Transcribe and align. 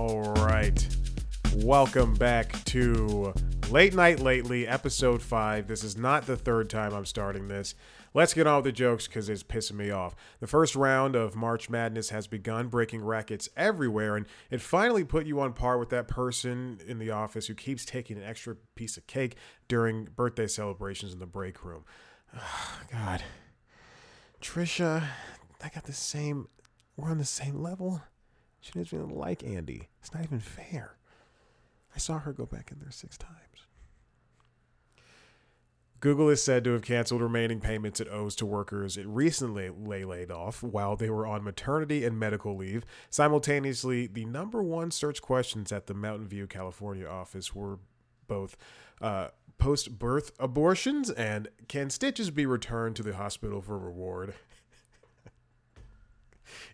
All 0.00 0.32
right. 0.32 0.88
Welcome 1.56 2.14
back 2.14 2.64
to 2.64 3.34
Late 3.68 3.94
Night 3.94 4.18
Lately, 4.18 4.66
episode 4.66 5.20
5. 5.20 5.66
This 5.66 5.84
is 5.84 5.94
not 5.94 6.24
the 6.24 6.38
third 6.38 6.70
time 6.70 6.94
I'm 6.94 7.04
starting 7.04 7.48
this. 7.48 7.74
Let's 8.14 8.32
get 8.32 8.46
on 8.46 8.56
with 8.56 8.64
the 8.64 8.72
jokes 8.72 9.06
because 9.06 9.28
it's 9.28 9.42
pissing 9.42 9.74
me 9.74 9.90
off. 9.90 10.16
The 10.40 10.46
first 10.46 10.74
round 10.74 11.16
of 11.16 11.36
March 11.36 11.68
Madness 11.68 12.08
has 12.08 12.26
begun, 12.26 12.68
breaking 12.68 13.04
rackets 13.04 13.50
everywhere, 13.58 14.16
and 14.16 14.24
it 14.50 14.62
finally 14.62 15.04
put 15.04 15.26
you 15.26 15.38
on 15.38 15.52
par 15.52 15.76
with 15.76 15.90
that 15.90 16.08
person 16.08 16.80
in 16.86 16.98
the 16.98 17.10
office 17.10 17.48
who 17.48 17.54
keeps 17.54 17.84
taking 17.84 18.16
an 18.16 18.24
extra 18.24 18.56
piece 18.76 18.96
of 18.96 19.06
cake 19.06 19.36
during 19.68 20.06
birthday 20.16 20.46
celebrations 20.46 21.12
in 21.12 21.18
the 21.18 21.26
break 21.26 21.62
room. 21.62 21.84
Oh, 22.34 22.80
God. 22.90 23.22
Trisha, 24.40 25.04
I 25.62 25.68
got 25.68 25.84
the 25.84 25.92
same, 25.92 26.48
we're 26.96 27.10
on 27.10 27.18
the 27.18 27.24
same 27.26 27.62
level. 27.62 28.00
She 28.60 28.72
doesn't 28.72 28.96
even 28.96 29.10
like 29.10 29.42
Andy. 29.42 29.88
It's 30.00 30.12
not 30.14 30.24
even 30.24 30.40
fair. 30.40 30.96
I 31.94 31.98
saw 31.98 32.18
her 32.18 32.32
go 32.32 32.46
back 32.46 32.70
in 32.70 32.78
there 32.78 32.90
six 32.90 33.16
times. 33.16 33.36
Google 36.00 36.30
is 36.30 36.42
said 36.42 36.64
to 36.64 36.72
have 36.72 36.82
canceled 36.82 37.20
remaining 37.20 37.60
payments 37.60 38.00
it 38.00 38.08
owes 38.08 38.34
to 38.36 38.46
workers 38.46 38.96
it 38.96 39.06
recently 39.06 39.68
laid 39.68 40.30
off 40.30 40.62
while 40.62 40.96
they 40.96 41.10
were 41.10 41.26
on 41.26 41.44
maternity 41.44 42.06
and 42.06 42.18
medical 42.18 42.56
leave. 42.56 42.86
Simultaneously, 43.10 44.06
the 44.06 44.24
number 44.24 44.62
one 44.62 44.90
search 44.90 45.20
questions 45.20 45.70
at 45.70 45.88
the 45.88 45.94
Mountain 45.94 46.26
View, 46.26 46.46
California 46.46 47.06
office 47.06 47.54
were 47.54 47.78
both 48.26 48.56
uh, 49.02 49.28
post 49.58 49.98
birth 49.98 50.32
abortions 50.38 51.10
and 51.10 51.48
can 51.68 51.90
stitches 51.90 52.30
be 52.30 52.46
returned 52.46 52.96
to 52.96 53.02
the 53.02 53.16
hospital 53.16 53.60
for 53.60 53.78
reward? 53.78 54.32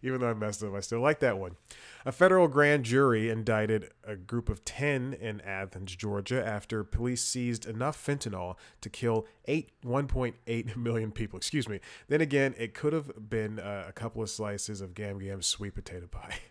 Even 0.02 0.20
though 0.20 0.30
I 0.30 0.34
messed 0.34 0.62
up, 0.62 0.74
I 0.74 0.80
still 0.80 1.00
like 1.00 1.20
that 1.20 1.38
one. 1.38 1.56
A 2.05 2.12
federal 2.12 2.48
grand 2.48 2.84
jury 2.84 3.30
indicted 3.30 3.91
a 4.05 4.16
group 4.16 4.48
of 4.48 4.64
10 4.64 5.14
in 5.14 5.41
Athens, 5.41 5.96
Georgia, 5.96 6.44
after 6.46 6.84
police 6.84 7.22
seized 7.22 7.66
enough 7.66 8.04
fentanyl 8.04 8.56
to 8.80 8.88
kill 8.88 9.27
eight, 9.47 9.70
1.8 9.84 10.77
million 10.77 11.12
people. 11.12 11.36
Excuse 11.36 11.69
me. 11.69 11.80
Then 12.08 12.20
again, 12.20 12.54
it 12.58 12.74
could 12.74 12.92
have 12.92 13.28
been 13.28 13.58
uh, 13.58 13.86
a 13.88 13.92
couple 13.92 14.22
of 14.22 14.30
slices 14.30 14.80
of 14.80 14.94
Gam 14.94 15.19
Gam 15.19 15.42
sweet 15.42 15.74
potato 15.74 16.06
pie. 16.06 16.38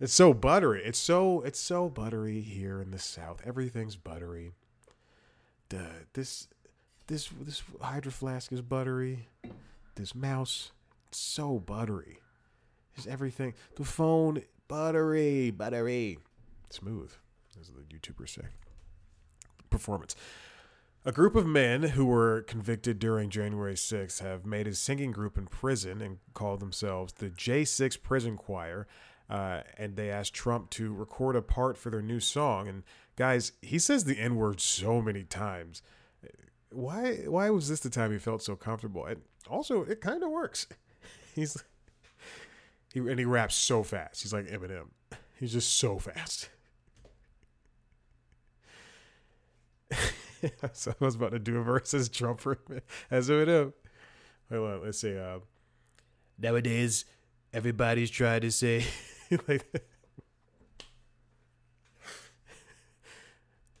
It's 0.00 0.14
so 0.14 0.32
buttery. 0.32 0.82
It's 0.82 0.98
so 0.98 1.42
it's 1.42 1.60
so 1.60 1.90
buttery 1.90 2.40
here 2.40 2.80
in 2.80 2.90
the 2.90 2.98
South. 2.98 3.42
Everything's 3.44 3.96
buttery. 3.96 4.52
Duh, 5.68 5.78
this 6.14 6.48
this 7.06 7.28
this 7.42 7.62
hydro 7.82 8.10
flask 8.10 8.50
is 8.50 8.62
buttery. 8.62 9.28
This 10.00 10.14
mouse, 10.14 10.72
so 11.10 11.58
buttery. 11.58 12.20
Just 12.96 13.06
everything. 13.06 13.52
The 13.76 13.84
phone, 13.84 14.42
buttery, 14.66 15.50
buttery, 15.50 16.16
smooth, 16.70 17.12
as 17.60 17.68
the 17.68 17.82
YouTubers 17.82 18.30
say. 18.30 18.46
Performance. 19.68 20.16
A 21.04 21.12
group 21.12 21.36
of 21.36 21.44
men 21.44 21.82
who 21.82 22.06
were 22.06 22.40
convicted 22.40 22.98
during 22.98 23.28
January 23.28 23.74
6th 23.74 24.22
have 24.22 24.46
made 24.46 24.66
a 24.66 24.74
singing 24.74 25.12
group 25.12 25.36
in 25.36 25.46
prison 25.46 26.00
and 26.00 26.16
called 26.32 26.60
themselves 26.60 27.12
the 27.12 27.28
J6 27.28 28.02
Prison 28.02 28.38
Choir. 28.38 28.86
Uh, 29.28 29.60
and 29.76 29.96
they 29.96 30.10
asked 30.10 30.32
Trump 30.32 30.70
to 30.70 30.94
record 30.94 31.36
a 31.36 31.42
part 31.42 31.76
for 31.76 31.90
their 31.90 32.00
new 32.00 32.20
song. 32.20 32.68
And 32.68 32.84
guys, 33.16 33.52
he 33.60 33.78
says 33.78 34.04
the 34.04 34.18
N 34.18 34.36
word 34.36 34.62
so 34.62 35.02
many 35.02 35.24
times. 35.24 35.82
Why? 36.70 37.16
Why 37.26 37.50
was 37.50 37.68
this 37.68 37.80
the 37.80 37.90
time 37.90 38.12
he 38.12 38.18
felt 38.18 38.42
so 38.42 38.56
comfortable? 38.56 39.04
And 39.04 39.22
also, 39.48 39.82
it 39.84 40.00
kind 40.00 40.22
of 40.22 40.30
works. 40.30 40.66
He's 41.34 41.62
he 42.92 43.00
and 43.00 43.18
he 43.18 43.24
raps 43.24 43.54
so 43.54 43.82
fast. 43.82 44.22
He's 44.22 44.32
like 44.32 44.46
Eminem. 44.46 44.88
He's 45.38 45.52
just 45.52 45.76
so 45.78 45.98
fast. 45.98 46.50
so 50.72 50.90
I 51.00 51.04
was 51.04 51.14
about 51.14 51.30
to 51.32 51.38
do 51.38 51.58
a 51.58 51.62
verse 51.62 51.94
as 51.94 52.08
Trump 52.08 52.40
for 52.40 52.58
as 53.10 53.28
Eminem. 53.28 53.72
Hold 54.50 54.70
on, 54.70 54.82
let's 54.84 55.00
see. 55.00 55.16
Uh, 55.16 55.38
nowadays, 56.38 57.04
everybody's 57.52 58.10
trying 58.10 58.40
to 58.40 58.50
say 58.50 58.84
like. 59.48 59.64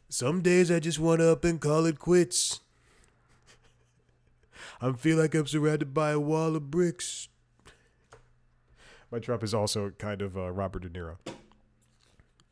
Some 0.08 0.42
days 0.42 0.70
I 0.70 0.80
just 0.80 0.98
want 0.98 1.20
to 1.20 1.30
up 1.30 1.44
and 1.44 1.60
call 1.60 1.86
it 1.86 1.98
quits. 1.98 2.60
I 4.80 4.92
feel 4.92 5.18
like 5.18 5.34
I'm 5.34 5.46
surrounded 5.46 5.92
by 5.92 6.10
a 6.10 6.20
wall 6.20 6.56
of 6.56 6.70
bricks. 6.70 7.28
My 9.10 9.18
Trump 9.18 9.42
is 9.42 9.52
also 9.52 9.90
kind 9.98 10.22
of 10.22 10.38
uh, 10.38 10.50
Robert 10.50 10.82
De 10.82 10.88
Niro. 10.88 11.16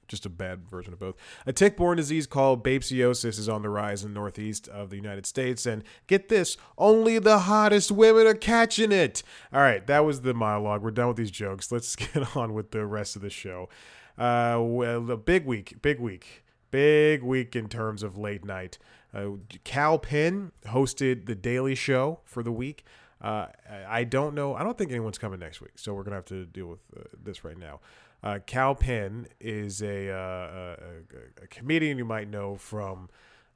Just 0.09 0.27
a 0.27 0.31
bad 0.31 0.69
version 0.69 0.93
of 0.93 0.99
both. 0.99 1.16
A 1.47 1.53
tick-borne 1.53 1.99
disease 1.99 2.27
called 2.27 2.65
babesiosis 2.65 3.39
is 3.39 3.49
on 3.49 3.62
the 3.62 3.69
rise 3.69 4.03
in 4.03 4.12
the 4.12 4.19
northeast 4.19 4.66
of 4.69 4.91
the 4.91 4.97
United 4.97 5.27
States, 5.27 5.66
and 5.66 5.84
get 6.06 6.28
this, 6.28 6.56
only 6.78 7.19
the 7.19 7.41
hottest 7.41 7.91
women 7.91 8.27
are 8.27 8.34
catching 8.34 8.91
it. 8.91 9.22
All 9.53 9.60
right, 9.60 9.87
that 9.87 10.05
was 10.05 10.22
the 10.22 10.34
monologue. 10.34 10.83
We're 10.83 10.91
done 10.91 11.09
with 11.09 11.19
these 11.19 11.31
jokes. 11.31 11.71
Let's 11.71 11.95
get 11.97 12.37
on 12.37 12.55
with 12.55 12.71
the 12.71 12.87
rest 12.87 13.16
of 13.16 13.22
the 13.22 13.31
show. 13.31 13.69
Uh, 14.16 14.59
well, 14.60 15.10
a 15.10 15.16
big 15.16 15.47
week, 15.47 15.81
big 15.81 16.00
week, 16.00 16.43
big 16.71 17.22
week 17.22 17.55
in 17.55 17.69
terms 17.69 18.03
of 18.03 18.19
late 18.19 18.45
night. 18.45 18.78
Uh, 19.15 19.31
Kal 19.65 19.99
Penn 19.99 20.53
hosted 20.67 21.27
the 21.27 21.35
Daily 21.35 21.75
Show 21.75 22.21
for 22.25 22.43
the 22.43 22.53
week. 22.53 22.85
Uh, 23.21 23.47
I 23.89 24.05
don't 24.05 24.35
know. 24.35 24.55
I 24.55 24.63
don't 24.63 24.79
think 24.79 24.91
anyone's 24.91 25.19
coming 25.19 25.41
next 25.41 25.61
week, 25.61 25.73
so 25.77 25.93
we're 25.93 26.05
gonna 26.05 26.17
have 26.17 26.25
to 26.27 26.47
deal 26.47 26.67
with 26.67 26.81
uh, 26.97 27.05
this 27.23 27.45
right 27.45 27.59
now. 27.59 27.81
Uh, 28.23 28.39
Kal 28.47 28.75
Penn 28.75 29.27
is 29.41 29.83
a, 29.83 30.11
uh, 30.11 30.17
a, 30.17 31.43
a, 31.45 31.47
comedian 31.49 31.99
you 31.99 32.05
might 32.05 32.29
know 32.29 32.57
from 32.57 33.09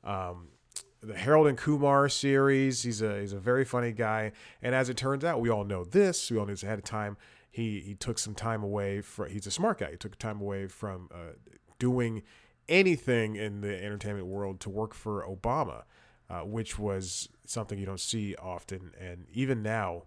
um, 0.05 0.49
the 1.01 1.17
Harold 1.17 1.49
and 1.49 1.59
Kumar 1.59 2.09
series. 2.09 2.83
He's 2.83 3.03
a 3.03 3.21
he's 3.21 3.33
a 3.33 3.39
very 3.39 3.65
funny 3.65 3.93
guy, 3.93 4.33
and 4.63 4.75
as 4.75 4.89
it 4.89 4.97
turns 4.97 5.25
out, 5.25 5.41
we 5.41 5.51
all 5.51 5.65
know 5.65 5.84
this. 5.84 6.31
We 6.31 6.39
all 6.39 6.47
knew 6.47 6.53
this 6.53 6.63
ahead 6.63 6.79
of 6.79 6.84
time. 6.84 7.17
He 7.51 7.81
he 7.81 7.95
took 7.95 8.19
some 8.19 8.34
time 8.34 8.63
away 8.63 9.01
from. 9.01 9.31
He's 9.31 9.47
a 9.47 9.51
smart 9.51 9.79
guy. 9.79 9.93
He 9.93 9.97
took 9.97 10.17
time 10.19 10.41
away 10.41 10.69
from 10.69 11.09
uh, 11.13 11.34
doing 11.79 12.23
anything 12.69 13.37
in 13.37 13.61
the 13.61 13.83
entertainment 13.83 14.27
world 14.27 14.61
to 14.61 14.71
work 14.71 14.95
for 14.95 15.27
Obama 15.27 15.83
uh, 16.33 16.41
which 16.41 16.78
was 16.78 17.28
something 17.45 17.78
you 17.78 17.84
don't 17.84 18.00
see 18.00 18.34
often. 18.37 18.93
And 18.99 19.27
even 19.33 19.62
now, 19.62 20.05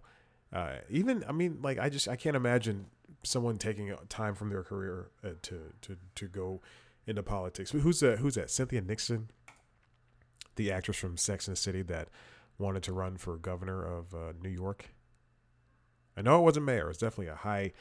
uh, 0.52 0.76
even 0.90 1.24
I 1.28 1.32
mean, 1.32 1.58
like 1.62 1.78
I 1.78 1.88
just 1.88 2.08
I 2.08 2.16
can't 2.16 2.34
imagine 2.34 2.86
someone 3.22 3.58
taking 3.58 3.94
time 4.08 4.34
from 4.34 4.50
their 4.50 4.64
career 4.64 5.10
uh, 5.24 5.30
to 5.42 5.72
to 5.82 5.96
to 6.16 6.26
go 6.26 6.60
into 7.06 7.22
politics. 7.22 7.70
Who's 7.70 8.00
that? 8.00 8.18
Who's 8.18 8.34
that? 8.34 8.50
Cynthia 8.50 8.80
Nixon, 8.80 9.30
the 10.56 10.72
actress 10.72 10.96
from 10.96 11.16
Sex 11.16 11.46
and 11.46 11.56
the 11.56 11.60
City 11.60 11.82
that 11.82 12.08
wanted 12.58 12.82
to 12.84 12.92
run 12.92 13.16
for 13.16 13.36
governor 13.36 13.84
of 13.84 14.12
uh, 14.12 14.32
New 14.42 14.50
York. 14.50 14.90
I 16.16 16.22
know 16.22 16.40
it 16.40 16.42
wasn't 16.42 16.66
mayor. 16.66 16.88
It's 16.88 16.98
definitely 16.98 17.28
a 17.28 17.36
high 17.36 17.72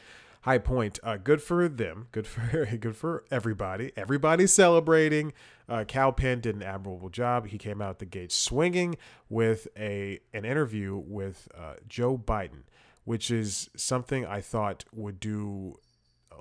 high 0.45 0.59
point. 0.59 0.99
Uh, 1.01 1.17
good 1.17 1.41
for 1.41 1.67
them. 1.67 2.07
Good 2.11 2.27
for 2.27 2.65
good 2.79 2.95
for 2.95 3.25
everybody. 3.31 3.91
Everybody's 3.97 4.53
celebrating. 4.53 5.33
Uh, 5.67 5.83
Kal 5.87 6.11
Penn 6.11 6.39
did 6.39 6.55
an 6.55 6.61
admirable 6.61 7.09
job. 7.09 7.47
He 7.47 7.57
came 7.57 7.81
out 7.81 7.97
the 7.97 8.05
gate 8.05 8.31
swinging 8.31 8.95
with 9.27 9.67
a 9.75 10.19
an 10.33 10.45
interview 10.45 10.95
with 10.95 11.47
uh, 11.57 11.73
Joe 11.87 12.17
Biden, 12.17 12.63
which 13.05 13.31
is 13.31 13.71
something 13.75 14.23
I 14.25 14.39
thought 14.39 14.85
would 14.93 15.19
do 15.19 15.79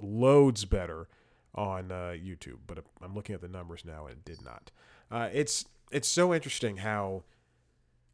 loads 0.02 0.67
better 0.67 1.08
on 1.55 1.90
uh, 1.90 2.14
YouTube. 2.14 2.58
But 2.67 2.84
I'm 3.02 3.14
looking 3.14 3.34
at 3.34 3.40
the 3.40 3.49
numbers 3.49 3.84
now, 3.87 4.06
and 4.06 4.19
it 4.19 4.25
did 4.26 4.44
not. 4.44 4.70
Uh, 5.11 5.31
it's 5.32 5.64
it's 5.90 6.08
so 6.08 6.34
interesting 6.34 6.79
how 6.79 7.23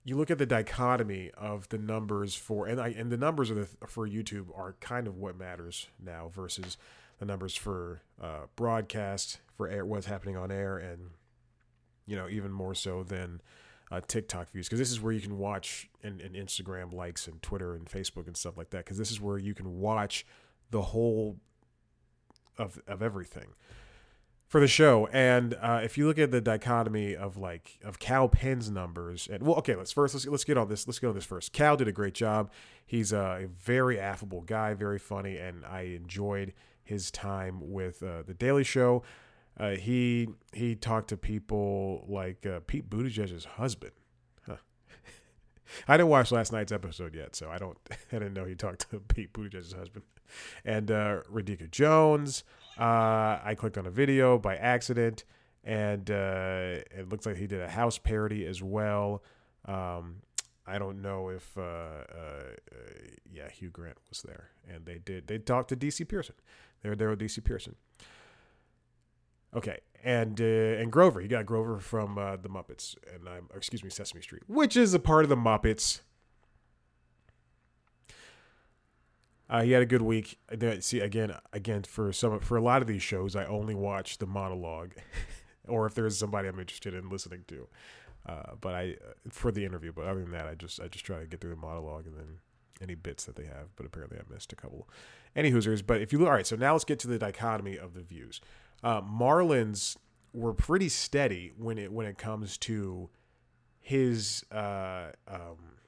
you 0.04 0.16
look 0.16 0.30
at 0.30 0.38
the 0.38 0.46
dichotomy 0.46 1.30
of 1.36 1.68
the 1.68 1.78
numbers 1.78 2.34
for 2.34 2.66
and 2.66 2.80
I, 2.80 2.88
and 2.88 3.10
the 3.10 3.16
numbers 3.16 3.50
the, 3.50 3.68
for 3.86 4.08
YouTube 4.08 4.46
are 4.56 4.74
kind 4.80 5.06
of 5.06 5.16
what 5.16 5.38
matters 5.38 5.88
now 6.02 6.30
versus 6.34 6.76
the 7.18 7.26
numbers 7.26 7.54
for 7.54 8.00
uh, 8.20 8.46
broadcast 8.56 9.40
for 9.56 9.68
air 9.68 9.84
what's 9.84 10.06
happening 10.06 10.36
on 10.36 10.50
air 10.50 10.78
and 10.78 11.10
you 12.06 12.16
know 12.16 12.28
even 12.28 12.50
more 12.50 12.74
so 12.74 13.02
than 13.02 13.40
uh, 13.90 14.00
TikTok 14.06 14.50
views. 14.50 14.66
Because 14.66 14.78
this 14.78 14.90
is 14.90 15.00
where 15.00 15.12
you 15.12 15.20
can 15.20 15.38
watch 15.38 15.88
and, 16.02 16.20
and 16.20 16.34
Instagram 16.34 16.92
likes 16.92 17.26
and 17.26 17.42
Twitter 17.42 17.74
and 17.74 17.86
Facebook 17.86 18.26
and 18.26 18.36
stuff 18.36 18.56
like 18.56 18.70
that. 18.70 18.84
Because 18.84 18.98
this 18.98 19.10
is 19.10 19.20
where 19.20 19.38
you 19.38 19.54
can 19.54 19.80
watch 19.80 20.24
the 20.70 20.82
whole 20.82 21.36
of 22.56 22.80
of 22.86 23.02
everything 23.02 23.48
for 24.50 24.60
the 24.60 24.66
show. 24.66 25.06
And 25.12 25.54
uh, 25.62 25.80
if 25.82 25.96
you 25.96 26.06
look 26.08 26.18
at 26.18 26.32
the 26.32 26.40
dichotomy 26.40 27.14
of 27.14 27.38
like 27.38 27.78
of 27.82 27.98
Kal 27.98 28.28
Penn's 28.28 28.68
numbers, 28.68 29.28
and 29.32 29.44
well, 29.44 29.56
okay, 29.56 29.76
let's 29.76 29.92
first 29.92 30.12
let's 30.12 30.26
let's 30.26 30.44
get 30.44 30.58
on 30.58 30.68
this. 30.68 30.86
Let's 30.86 30.98
get 30.98 31.06
on 31.06 31.14
this 31.14 31.24
first. 31.24 31.52
Kal 31.52 31.76
did 31.76 31.88
a 31.88 31.92
great 31.92 32.14
job. 32.14 32.50
He's 32.84 33.12
a 33.12 33.48
very 33.56 33.98
affable 33.98 34.42
guy, 34.42 34.74
very 34.74 34.98
funny, 34.98 35.38
and 35.38 35.64
I 35.64 35.82
enjoyed 35.82 36.52
his 36.82 37.12
time 37.12 37.70
with 37.70 38.02
uh, 38.02 38.22
the 38.26 38.34
Daily 38.34 38.64
Show. 38.64 39.04
Uh, 39.58 39.70
he 39.70 40.28
he 40.52 40.74
talked 40.74 41.08
to 41.08 41.16
people 41.16 42.04
like 42.08 42.44
uh, 42.44 42.60
Pete 42.66 42.90
Buttigieg's 42.90 43.44
husband. 43.44 43.92
Huh. 44.46 44.56
I 45.88 45.96
didn't 45.96 46.08
watch 46.08 46.32
last 46.32 46.50
night's 46.52 46.72
episode 46.72 47.14
yet, 47.14 47.36
so 47.36 47.48
I 47.50 47.58
don't. 47.58 47.78
I 47.90 48.18
didn't 48.18 48.34
know 48.34 48.46
he 48.46 48.56
talked 48.56 48.90
to 48.90 48.98
Pete 49.08 49.32
Buttigieg's 49.32 49.74
husband 49.74 50.04
and 50.64 50.90
uh, 50.90 51.20
Radhika 51.32 51.70
Jones. 51.70 52.42
Uh, 52.80 53.38
I 53.44 53.54
clicked 53.58 53.76
on 53.76 53.86
a 53.86 53.90
video 53.90 54.38
by 54.38 54.56
accident, 54.56 55.24
and 55.62 56.10
uh, 56.10 56.80
it 56.90 57.10
looks 57.10 57.26
like 57.26 57.36
he 57.36 57.46
did 57.46 57.60
a 57.60 57.68
house 57.68 57.98
parody 57.98 58.46
as 58.46 58.62
well. 58.62 59.22
Um, 59.66 60.22
I 60.66 60.78
don't 60.78 61.02
know 61.02 61.28
if 61.28 61.58
uh, 61.58 61.60
uh, 61.60 62.42
yeah 63.30 63.50
Hugh 63.50 63.70
Grant 63.70 63.98
was 64.08 64.22
there, 64.22 64.50
and 64.66 64.86
they 64.86 64.98
did 64.98 65.26
they 65.26 65.38
talked 65.38 65.68
to 65.70 65.76
DC 65.76 66.08
Pierson. 66.08 66.36
They 66.82 66.88
were 66.88 66.96
there 66.96 67.10
with 67.10 67.20
DC 67.20 67.44
Pierson. 67.44 67.74
Okay, 69.54 69.80
and 70.02 70.40
uh, 70.40 70.44
and 70.44 70.90
Grover, 70.90 71.20
you 71.20 71.28
got 71.28 71.44
Grover 71.44 71.80
from 71.80 72.16
uh, 72.16 72.36
the 72.36 72.48
Muppets, 72.48 72.96
and 73.12 73.28
I'm 73.28 73.48
excuse 73.54 73.84
me 73.84 73.90
Sesame 73.90 74.22
Street, 74.22 74.42
which 74.46 74.76
is 74.76 74.94
a 74.94 75.00
part 75.00 75.24
of 75.24 75.28
the 75.28 75.36
Muppets. 75.36 76.00
Uh, 79.50 79.62
he 79.62 79.72
had 79.72 79.82
a 79.82 79.86
good 79.86 80.02
week. 80.02 80.38
See 80.78 81.00
again, 81.00 81.34
again 81.52 81.82
for 81.82 82.12
some 82.12 82.38
for 82.38 82.56
a 82.56 82.62
lot 82.62 82.82
of 82.82 82.88
these 82.88 83.02
shows, 83.02 83.34
I 83.34 83.44
only 83.46 83.74
watch 83.74 84.18
the 84.18 84.26
monologue, 84.26 84.92
or 85.68 85.86
if 85.86 85.94
there's 85.94 86.16
somebody 86.16 86.46
I'm 86.46 86.60
interested 86.60 86.94
in 86.94 87.08
listening 87.08 87.44
to. 87.48 87.68
Uh, 88.26 88.54
but 88.60 88.74
I 88.74 88.96
uh, 89.04 89.12
for 89.30 89.50
the 89.50 89.64
interview. 89.64 89.92
But 89.92 90.06
other 90.06 90.20
than 90.20 90.30
that, 90.32 90.46
I 90.46 90.54
just 90.54 90.80
I 90.80 90.86
just 90.86 91.04
try 91.04 91.18
to 91.18 91.26
get 91.26 91.40
through 91.40 91.50
the 91.50 91.56
monologue 91.56 92.06
and 92.06 92.16
then 92.16 92.38
any 92.80 92.94
bits 92.94 93.24
that 93.24 93.34
they 93.34 93.44
have. 93.44 93.74
But 93.74 93.86
apparently, 93.86 94.18
I 94.18 94.32
missed 94.32 94.52
a 94.52 94.56
couple. 94.56 94.88
Any 95.34 95.50
Hoosers. 95.50 95.84
But 95.84 96.00
if 96.00 96.12
you 96.12 96.20
look, 96.20 96.28
all 96.28 96.34
right. 96.34 96.46
So 96.46 96.54
now 96.54 96.72
let's 96.72 96.84
get 96.84 97.00
to 97.00 97.08
the 97.08 97.18
dichotomy 97.18 97.76
of 97.76 97.94
the 97.94 98.02
views. 98.02 98.40
Uh, 98.84 99.00
Marlon's 99.00 99.98
were 100.32 100.54
pretty 100.54 100.88
steady 100.88 101.52
when 101.56 101.76
it 101.76 101.90
when 101.90 102.06
it 102.06 102.18
comes 102.18 102.56
to 102.58 103.10
his 103.80 104.44
uh, 104.52 105.10
um, 105.26 105.78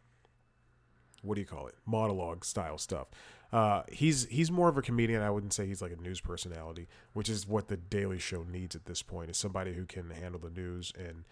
what 1.23 1.37
do 1.37 1.41
you 1.41 1.47
call 1.47 1.69
it 1.69 1.75
monologue 1.87 2.45
style 2.45 2.79
stuff. 2.79 3.09
Uh, 3.53 3.83
he's 3.89 4.27
he's 4.29 4.51
more 4.51 4.69
of 4.69 4.79
a 4.79 4.83
comedian. 4.83 5.23
I 5.23 5.31
wouldn't 5.31 5.53
say 5.53 5.67
he's 5.67 5.83
like 5.83 5.93
a 5.93 6.01
news 6.01 6.21
personality, 6.21 6.89
which 7.13 7.29
is 7.29 7.47
what 7.47 7.69
the 7.69 7.77
Daily 7.77 8.19
Show 8.19 8.45
needs 8.45 8.75
at 8.75 8.87
this 8.87 9.03
point. 9.03 9.31
Is 9.31 9.37
somebody 9.37 9.75
who 9.75 9.85
can 9.85 10.11
handle 10.11 10.41
the 10.41 10.51
news. 10.51 10.93
And 10.99 11.25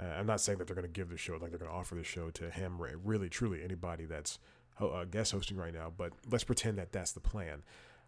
uh, 0.00 0.14
I'm 0.18 0.26
not 0.26 0.40
saying 0.40 0.58
that 0.58 0.66
they're 0.66 0.74
going 0.74 0.86
to 0.86 0.92
give 0.92 1.10
the 1.10 1.16
show 1.16 1.34
like 1.34 1.50
they're 1.50 1.58
going 1.58 1.70
to 1.70 1.76
offer 1.76 1.94
the 1.94 2.02
show 2.02 2.30
to 2.30 2.50
him. 2.50 2.80
Really, 3.04 3.28
truly, 3.28 3.62
anybody 3.62 4.04
that's 4.04 4.40
uh, 4.80 5.04
guest 5.04 5.32
hosting 5.32 5.56
right 5.56 5.72
now. 5.72 5.92
But 5.96 6.12
let's 6.28 6.44
pretend 6.44 6.78
that 6.78 6.92
that's 6.92 7.12
the 7.12 7.20
plan. 7.20 7.62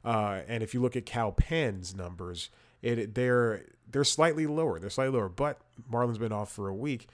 Uh, 0.05 0.41
and 0.49 0.65
if 0.65 0.75
you 0.75 0.81
look 0.81 0.97
at 0.97 1.07
Kal 1.07 1.31
Penn's 1.31 1.95
numbers, 1.95 2.51
it 2.83 3.15
they're 3.15 3.65
they're 3.89 4.05
slightly 4.05 4.47
lower. 4.47 4.81
They're 4.81 4.91
slightly 4.91 5.17
lower, 5.17 5.29
but 5.29 5.61
Marlon's 5.89 6.19
been 6.19 6.33
off 6.33 6.51
for 6.51 6.69
a 6.69 6.75
week, 6.75 7.09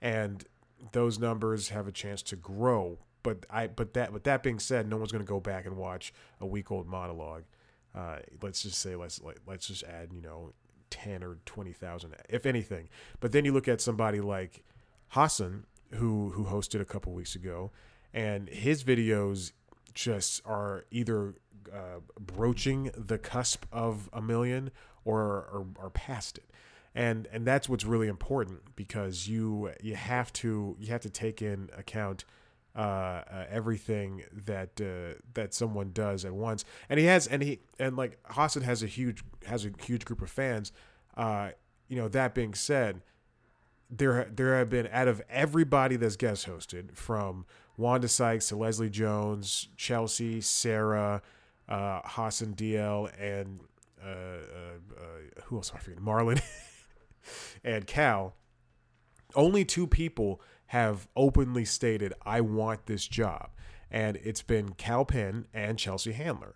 and 0.00 0.44
those 0.90 1.20
numbers 1.20 1.68
have 1.68 1.86
a 1.86 1.92
chance 1.92 2.22
to 2.22 2.36
grow. 2.36 2.98
But 3.22 3.46
I 3.50 3.66
but 3.68 3.94
that 3.94 4.12
with 4.12 4.24
that 4.24 4.42
being 4.42 4.58
said, 4.58 4.88
no 4.88 4.96
one's 4.96 5.12
to 5.12 5.24
go 5.24 5.40
back 5.40 5.66
and 5.66 5.76
watch 5.76 6.12
a 6.40 6.46
week 6.46 6.70
old 6.70 6.86
monologue. 6.86 7.44
Uh, 7.94 8.18
let's 8.42 8.62
just 8.62 8.78
say 8.78 8.96
let's 8.96 9.20
let, 9.22 9.38
let's 9.46 9.68
just 9.68 9.84
add 9.84 10.12
you 10.12 10.22
know 10.22 10.52
ten 10.90 11.22
or 11.22 11.38
twenty 11.44 11.72
thousand 11.72 12.14
if 12.28 12.46
anything. 12.46 12.88
But 13.20 13.32
then 13.32 13.44
you 13.44 13.52
look 13.52 13.68
at 13.68 13.80
somebody 13.80 14.20
like 14.20 14.64
Hasan 15.10 15.66
who 15.94 16.30
who 16.30 16.44
hosted 16.44 16.80
a 16.80 16.84
couple 16.84 17.12
weeks 17.12 17.34
ago, 17.34 17.70
and 18.12 18.48
his 18.48 18.82
videos 18.82 19.52
just 19.94 20.40
are 20.44 20.86
either 20.90 21.34
uh, 21.72 22.00
broaching 22.18 22.90
the 22.96 23.18
cusp 23.18 23.66
of 23.70 24.08
a 24.12 24.22
million 24.22 24.70
or 25.04 25.20
are, 25.20 25.66
are 25.78 25.90
past 25.90 26.38
it 26.38 26.50
and 26.94 27.28
and 27.32 27.46
that's 27.46 27.68
what's 27.68 27.84
really 27.84 28.08
important 28.08 28.60
because 28.76 29.28
you 29.28 29.70
you 29.82 29.94
have 29.94 30.32
to 30.32 30.76
you 30.78 30.88
have 30.88 31.00
to 31.00 31.10
take 31.10 31.40
in 31.40 31.70
account 31.76 32.24
uh, 32.74 32.78
uh, 32.78 33.44
everything 33.50 34.22
that 34.32 34.80
uh, 34.80 35.18
that 35.34 35.52
someone 35.54 35.90
does 35.92 36.24
at 36.24 36.32
once 36.32 36.64
and 36.88 36.98
he 36.98 37.06
has 37.06 37.26
and 37.26 37.42
he 37.42 37.60
and 37.78 37.96
like 37.96 38.18
Hasan 38.34 38.62
has 38.62 38.82
a 38.82 38.86
huge 38.86 39.22
has 39.46 39.66
a 39.66 39.70
huge 39.84 40.04
group 40.04 40.22
of 40.22 40.30
fans 40.30 40.72
uh, 41.16 41.50
you 41.88 41.96
know 41.96 42.08
that 42.08 42.34
being 42.34 42.54
said 42.54 43.02
there 43.90 44.28
there 44.34 44.56
have 44.58 44.70
been 44.70 44.88
out 44.90 45.08
of 45.08 45.20
everybody 45.28 45.96
that's 45.96 46.16
guest 46.16 46.46
hosted 46.46 46.96
from 46.96 47.44
Wanda 47.76 48.08
Sykes 48.08 48.48
to 48.48 48.56
Leslie 48.56 48.90
Jones 48.90 49.68
Chelsea 49.76 50.40
Sarah 50.40 51.20
uh, 51.68 52.00
Hasan 52.06 52.54
DL 52.54 53.10
and 53.20 53.60
uh, 54.04 54.08
uh, 54.08 55.00
uh, 55.00 55.42
who 55.44 55.56
else 55.56 55.70
am 55.70 55.76
I 55.76 55.80
forgetting? 55.80 56.04
Marlon 56.04 56.40
and 57.64 57.86
Kal. 57.86 58.34
Only 59.34 59.64
two 59.64 59.86
people 59.86 60.40
have 60.72 61.06
openly 61.14 61.66
stated, 61.66 62.14
"I 62.22 62.40
want 62.40 62.86
this 62.86 63.06
job," 63.06 63.50
and 63.90 64.16
it's 64.24 64.40
been 64.40 64.72
Kal 64.72 65.04
Penn 65.04 65.46
and 65.52 65.78
Chelsea 65.78 66.12
Handler. 66.12 66.54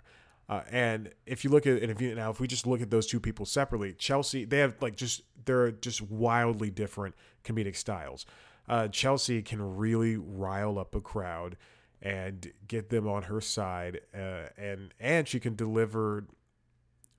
Uh, 0.49 0.63
and 0.71 1.13
if 1.27 1.45
you 1.45 1.51
look 1.51 1.67
at 1.67 1.83
and 1.83 1.93
if 1.93 2.01
you 2.01 2.15
now 2.15 2.31
if 2.31 2.41
we 2.41 2.47
just 2.47 2.67
look 2.67 2.81
at 2.81 2.89
those 2.89 3.07
two 3.07 3.21
people 3.21 3.45
separately, 3.45 3.93
Chelsea 3.93 4.47
they 4.47 4.61
have 4.61 4.77
like 4.81 4.97
just 4.97 5.21
they're 5.45 5.71
just 5.71 6.01
wildly 6.01 6.71
different 6.71 7.15
comedic 7.45 7.77
styles. 7.77 8.25
Uh, 8.67 8.89
Chelsea 8.89 9.43
can 9.43 9.77
really 9.77 10.17
rile 10.17 10.79
up 10.79 10.95
a 10.95 11.01
crowd 11.01 11.59
and 12.01 12.53
get 12.67 12.89
them 12.89 13.07
on 13.07 13.25
her 13.25 13.43
side, 13.43 14.01
uh, 14.15 14.47
and 14.57 14.95
and 14.99 15.29
she 15.29 15.39
can 15.39 15.55
deliver 15.55 16.25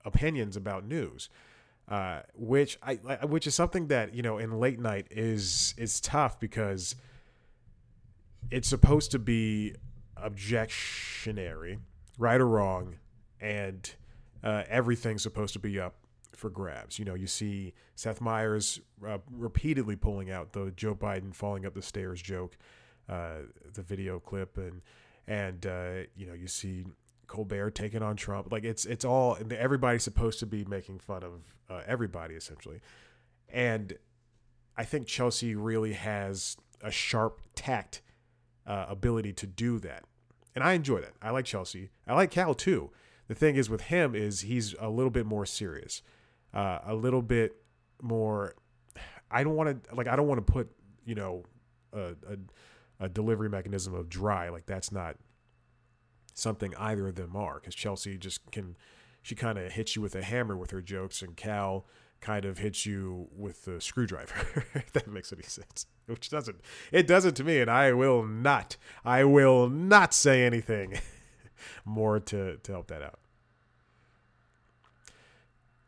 opinions 0.04 0.56
about 0.56 0.84
news, 0.84 1.30
uh, 1.88 2.22
which 2.36 2.78
I 2.82 2.96
which 3.26 3.48
is 3.48 3.56
something 3.56 3.88
that 3.88 4.14
you 4.14 4.22
know 4.22 4.38
in 4.38 4.60
late 4.60 4.80
night 4.80 5.08
is 5.10 5.74
is 5.78 6.02
tough 6.02 6.40
because 6.40 6.96
it's 8.52 8.68
supposed 8.68 9.12
to 9.12 9.20
be 9.20 9.76
objectionary, 10.16 11.80
right 12.18 12.40
or 12.40 12.48
wrong, 12.48 12.96
and 13.40 13.94
uh, 14.44 14.64
everything's 14.68 15.24
supposed 15.24 15.54
to 15.54 15.60
be 15.60 15.80
up 15.80 15.96
for 16.34 16.50
grabs. 16.50 17.00
You 17.00 17.06
know, 17.06 17.16
you 17.16 17.28
see 17.28 17.74
Seth 17.96 18.22
Meyers 18.22 18.80
uh, 19.06 19.18
repeatedly 19.32 19.96
pulling 19.96 20.30
out 20.30 20.54
the 20.54 20.72
Joe 20.76 20.96
Biden 20.96 21.34
falling 21.34 21.66
up 21.66 21.74
the 21.74 21.82
stairs 21.82 22.22
joke, 22.22 22.58
uh, 23.10 23.44
the 23.74 23.82
video 23.82 24.20
clip, 24.20 24.58
and 24.58 24.82
and 25.28 25.66
uh, 25.66 26.04
you 26.16 26.28
know 26.28 26.34
you 26.34 26.48
see 26.48 26.86
Colbert 27.28 27.72
taking 27.72 28.02
on 28.02 28.16
Trump. 28.16 28.52
Like 28.52 28.64
it's 28.64 28.86
it's 28.86 29.06
all 29.06 29.38
everybody's 29.52 30.04
supposed 30.04 30.40
to 30.40 30.46
be 30.46 30.66
making 30.66 31.00
fun 31.00 31.24
of 31.24 31.34
uh, 31.70 31.82
everybody 31.86 32.36
essentially, 32.36 32.80
and 33.50 33.98
I 34.76 34.84
think 34.84 35.08
Chelsea 35.08 35.56
really 35.56 35.94
has 35.94 36.58
a 36.82 36.92
sharp 36.92 37.42
tact 37.56 38.02
uh, 38.66 38.86
ability 38.90 39.34
to 39.34 39.48
do 39.48 39.80
that, 39.80 40.04
and 40.56 40.64
I 40.64 40.74
enjoy 40.74 41.02
that. 41.02 41.14
I 41.22 41.32
like 41.32 41.46
Chelsea. 41.46 41.90
I 42.08 42.14
like 42.14 42.32
Kal 42.32 42.54
too. 42.54 42.92
The 43.28 43.36
thing 43.36 43.56
is 43.56 43.70
with 43.70 43.82
him 43.82 44.16
is 44.16 44.42
he's 44.42 44.74
a 44.80 44.90
little 44.90 45.10
bit 45.10 45.26
more 45.26 45.46
serious, 45.46 46.02
uh, 46.54 46.80
a 46.86 46.96
little 46.96 47.22
bit 47.22 47.56
more. 48.02 48.56
I 49.30 49.44
don't 49.44 49.56
want 49.56 49.84
to 49.84 49.96
like 49.96 50.08
I 50.08 50.16
don't 50.16 50.28
want 50.28 50.46
to 50.46 50.52
put 50.52 50.70
you 51.06 51.16
know 51.16 51.44
a, 51.94 52.12
a, 52.30 53.06
a 53.06 53.10
delivery 53.10 53.50
mechanism 53.50 53.94
of 53.94 54.10
dry 54.10 54.50
like 54.50 54.66
that's 54.66 54.92
not 54.92 55.18
something 56.38 56.76
either 56.78 57.08
of 57.08 57.16
them 57.16 57.36
are 57.36 57.56
because 57.56 57.74
Chelsea 57.76 58.18
just 58.18 58.40
can 58.52 58.78
she 59.22 59.36
kind 59.36 59.58
of 59.58 59.72
hits 59.72 59.96
you 59.96 60.02
with 60.02 60.16
a 60.16 60.24
hammer 60.24 60.56
with 60.56 60.72
her 60.72 60.82
jokes 60.82 61.22
and 61.22 61.36
Kal 61.36 61.86
kind 62.22 62.46
of 62.46 62.60
hits 62.60 62.86
you 62.86 63.28
with 63.36 63.66
the 63.66 63.82
screwdriver 63.82 64.66
if 64.74 64.92
that 64.94 65.08
makes 65.08 65.34
any 65.34 65.44
sense. 65.44 65.88
Which 66.06 66.30
doesn't 66.30 66.62
it 66.92 67.08
doesn't 67.08 67.34
to 67.36 67.44
me 67.44 67.60
and 67.60 67.70
I 67.70 67.92
will 67.94 68.24
not 68.24 68.78
I 69.04 69.24
will 69.24 69.68
not 69.68 70.14
say 70.14 70.46
anything 70.46 71.00
more 71.86 72.20
to 72.20 72.58
to 72.58 72.72
help 72.72 72.88
that 72.88 73.02
out. 73.02 73.20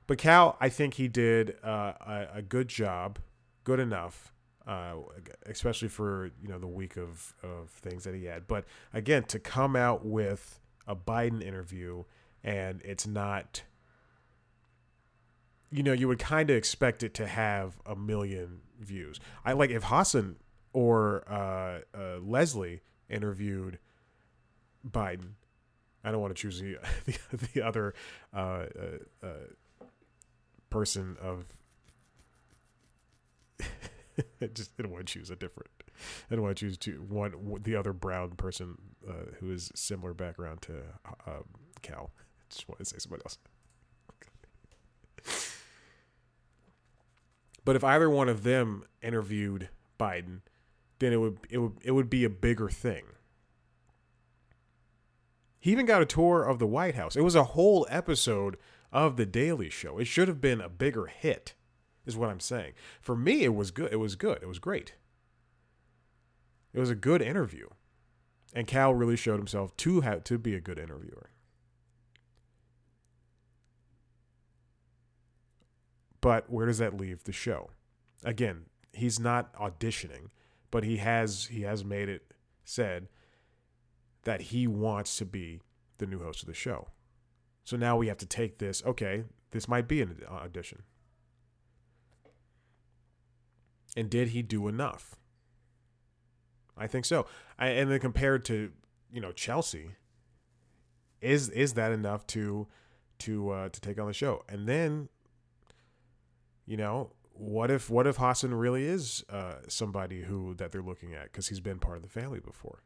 But 0.08 0.18
Kal 0.18 0.58
I 0.60 0.70
think 0.70 0.96
he 0.96 1.08
did 1.08 1.56
uh, 1.64 1.94
a, 2.02 2.28
a 2.36 2.42
good 2.42 2.68
job 2.68 3.20
good 3.64 3.80
enough 3.80 4.34
uh, 4.70 4.94
especially 5.48 5.88
for 5.88 6.30
you 6.42 6.48
know 6.48 6.60
the 6.60 6.68
week 6.68 6.96
of 6.96 7.34
of 7.44 7.70
things 7.70 8.04
that 8.04 8.14
he 8.14 8.26
had. 8.26 8.48
But 8.48 8.66
again, 8.94 9.24
to 9.24 9.40
come 9.40 9.76
out 9.76 10.06
with 10.06 10.60
a 10.88 10.96
Biden 10.96 11.42
interview 11.42 12.04
and 12.44 12.82
it's 12.86 13.08
not, 13.08 13.64
you 15.72 15.84
know, 15.84 15.94
you 15.94 16.08
would 16.08 16.20
kind 16.20 16.50
of 16.50 16.56
expect 16.56 17.04
it 17.04 17.14
to 17.16 17.28
have 17.28 17.78
a 17.86 17.96
million 17.96 18.62
views. 18.80 19.20
I 19.44 19.54
like 19.54 19.72
if 19.72 19.84
Hasan 19.84 20.38
or 20.72 21.24
uh, 21.28 21.80
uh, 21.98 22.20
Leslie 22.22 22.82
interviewed 23.10 23.80
Biden. 24.88 25.32
I 26.04 26.12
don't 26.12 26.22
want 26.22 26.36
to 26.36 26.42
choose 26.42 26.60
the 26.60 26.78
the, 27.06 27.48
the 27.54 27.62
other 27.62 27.94
uh, 28.34 28.38
uh, 28.38 28.66
uh, 29.26 29.84
person 30.70 31.18
of 31.20 31.46
just 34.54 34.76
didn't 34.78 34.92
want 34.92 35.08
to 35.08 35.14
choose 35.14 35.30
a 35.30 35.36
different. 35.36 35.70
I 35.88 36.30
didn't 36.30 36.44
want 36.44 36.58
to 36.58 36.66
choose 36.66 36.78
to 36.80 37.02
one 37.08 37.60
the 37.64 37.76
other 37.76 37.94
brown 37.94 38.32
person 38.32 38.78
uh, 39.08 39.36
who 39.40 39.52
is 39.52 39.72
similar 39.76 40.14
background 40.14 40.62
to 40.64 40.82
um, 41.28 41.44
Kal. 41.82 42.12
I 42.18 42.24
just 42.50 42.68
want 42.68 42.80
to 42.80 42.86
say 42.86 42.98
somebody 43.00 43.24
else. 43.26 43.38
but 47.66 47.76
if 47.76 47.84
either 47.84 48.10
one 48.10 48.30
of 48.30 48.44
them 48.44 48.84
interviewed 49.02 49.70
Biden, 50.00 50.42
then 51.00 51.14
it 51.14 51.18
would 51.18 51.40
it 51.50 51.58
would 51.58 51.74
it 51.84 51.92
would 51.92 52.10
be 52.10 52.24
a 52.24 52.30
bigger 52.30 52.70
thing. 52.70 53.04
He 55.60 55.72
even 55.72 55.86
got 55.86 56.02
a 56.02 56.06
tour 56.06 56.44
of 56.44 56.60
the 56.60 56.68
White 56.68 56.96
House. 56.96 57.18
It 57.18 57.22
was 57.22 57.36
a 57.36 57.44
whole 57.44 57.86
episode 57.90 58.56
of 58.94 59.18
the 59.18 59.26
Daily 59.26 59.70
Show. 59.70 60.00
It 60.00 60.06
should 60.06 60.30
have 60.30 60.40
been 60.40 60.62
a 60.62 60.70
bigger 60.70 61.08
hit, 61.08 61.54
is 62.10 62.18
what 62.18 62.30
I'm 62.30 62.40
saying. 62.40 62.74
For 63.02 63.16
me, 63.16 63.44
it 63.44 63.56
was 63.56 63.72
good. 63.72 63.92
It 63.92 63.98
was 63.98 64.16
good. 64.16 64.40
It 64.42 64.48
was 64.48 64.60
great. 64.60 64.96
It 66.74 66.80
was 66.80 66.90
a 66.90 66.96
good 66.96 67.22
interview, 67.22 67.68
and 68.54 68.68
Kal 68.68 68.94
really 68.94 69.16
showed 69.16 69.38
himself 69.38 69.76
to 69.78 70.02
have 70.02 70.24
to 70.26 70.38
be 70.38 70.54
a 70.54 70.62
good 70.62 70.78
interviewer. 70.78 71.30
But 76.22 76.50
where 76.50 76.66
does 76.66 76.78
that 76.80 76.98
leave 76.98 77.24
the 77.24 77.32
show? 77.32 77.72
Again, 78.24 78.66
he's 78.94 79.20
not 79.20 79.54
auditioning, 79.56 80.28
but 80.70 80.84
he 80.84 80.98
has 80.98 81.46
he 81.46 81.62
has 81.62 81.84
made 81.84 82.10
it 82.10 82.34
said 82.64 83.08
that 84.24 84.42
he 84.42 84.68
wants 84.68 85.18
to 85.18 85.26
be 85.26 85.62
the 85.98 86.06
new 86.06 86.20
host 86.20 86.44
of 86.44 86.48
the 86.48 86.54
show. 86.54 86.90
So 87.64 87.78
now 87.78 87.98
we 87.98 88.08
have 88.08 88.18
to 88.18 88.26
take 88.26 88.58
this, 88.58 88.84
okay, 88.86 89.24
this 89.52 89.68
might 89.68 89.88
be 89.88 90.02
an 90.02 90.18
audition. 90.28 90.84
And 93.96 94.10
did 94.10 94.30
he 94.30 94.42
do 94.42 94.68
enough? 94.68 95.16
I 96.78 96.88
think 96.88 97.06
so. 97.06 97.26
I, 97.58 97.68
and 97.68 97.92
then 97.92 98.00
compared 98.00 98.46
to, 98.46 98.72
you 99.12 99.20
know, 99.20 99.32
Chelsea, 99.32 99.92
is 101.22 101.50
is 101.50 101.74
that 101.74 101.92
enough 101.92 102.26
to 102.28 102.68
to 103.20 103.50
uh, 103.50 103.70
to 103.70 103.82
take 103.82 104.00
on 104.00 104.08
the 104.08 104.14
show? 104.14 104.44
And 104.48 104.68
then, 104.68 105.10
you 106.66 106.78
know, 106.78 107.12
what 107.34 107.72
if 107.72 107.90
what 107.90 108.08
if 108.08 108.18
Hasan 108.18 108.54
really 108.54 108.86
is 108.86 109.24
uh, 109.30 109.56
somebody 109.68 110.22
who 110.22 110.54
that 110.56 110.72
they're 110.72 110.82
looking 110.82 111.14
at 111.14 111.26
because 111.26 111.50
he's 111.50 111.60
been 111.60 111.80
part 111.80 111.98
of 111.98 112.04
the 112.04 112.10
family 112.10 112.40
before? 112.40 112.84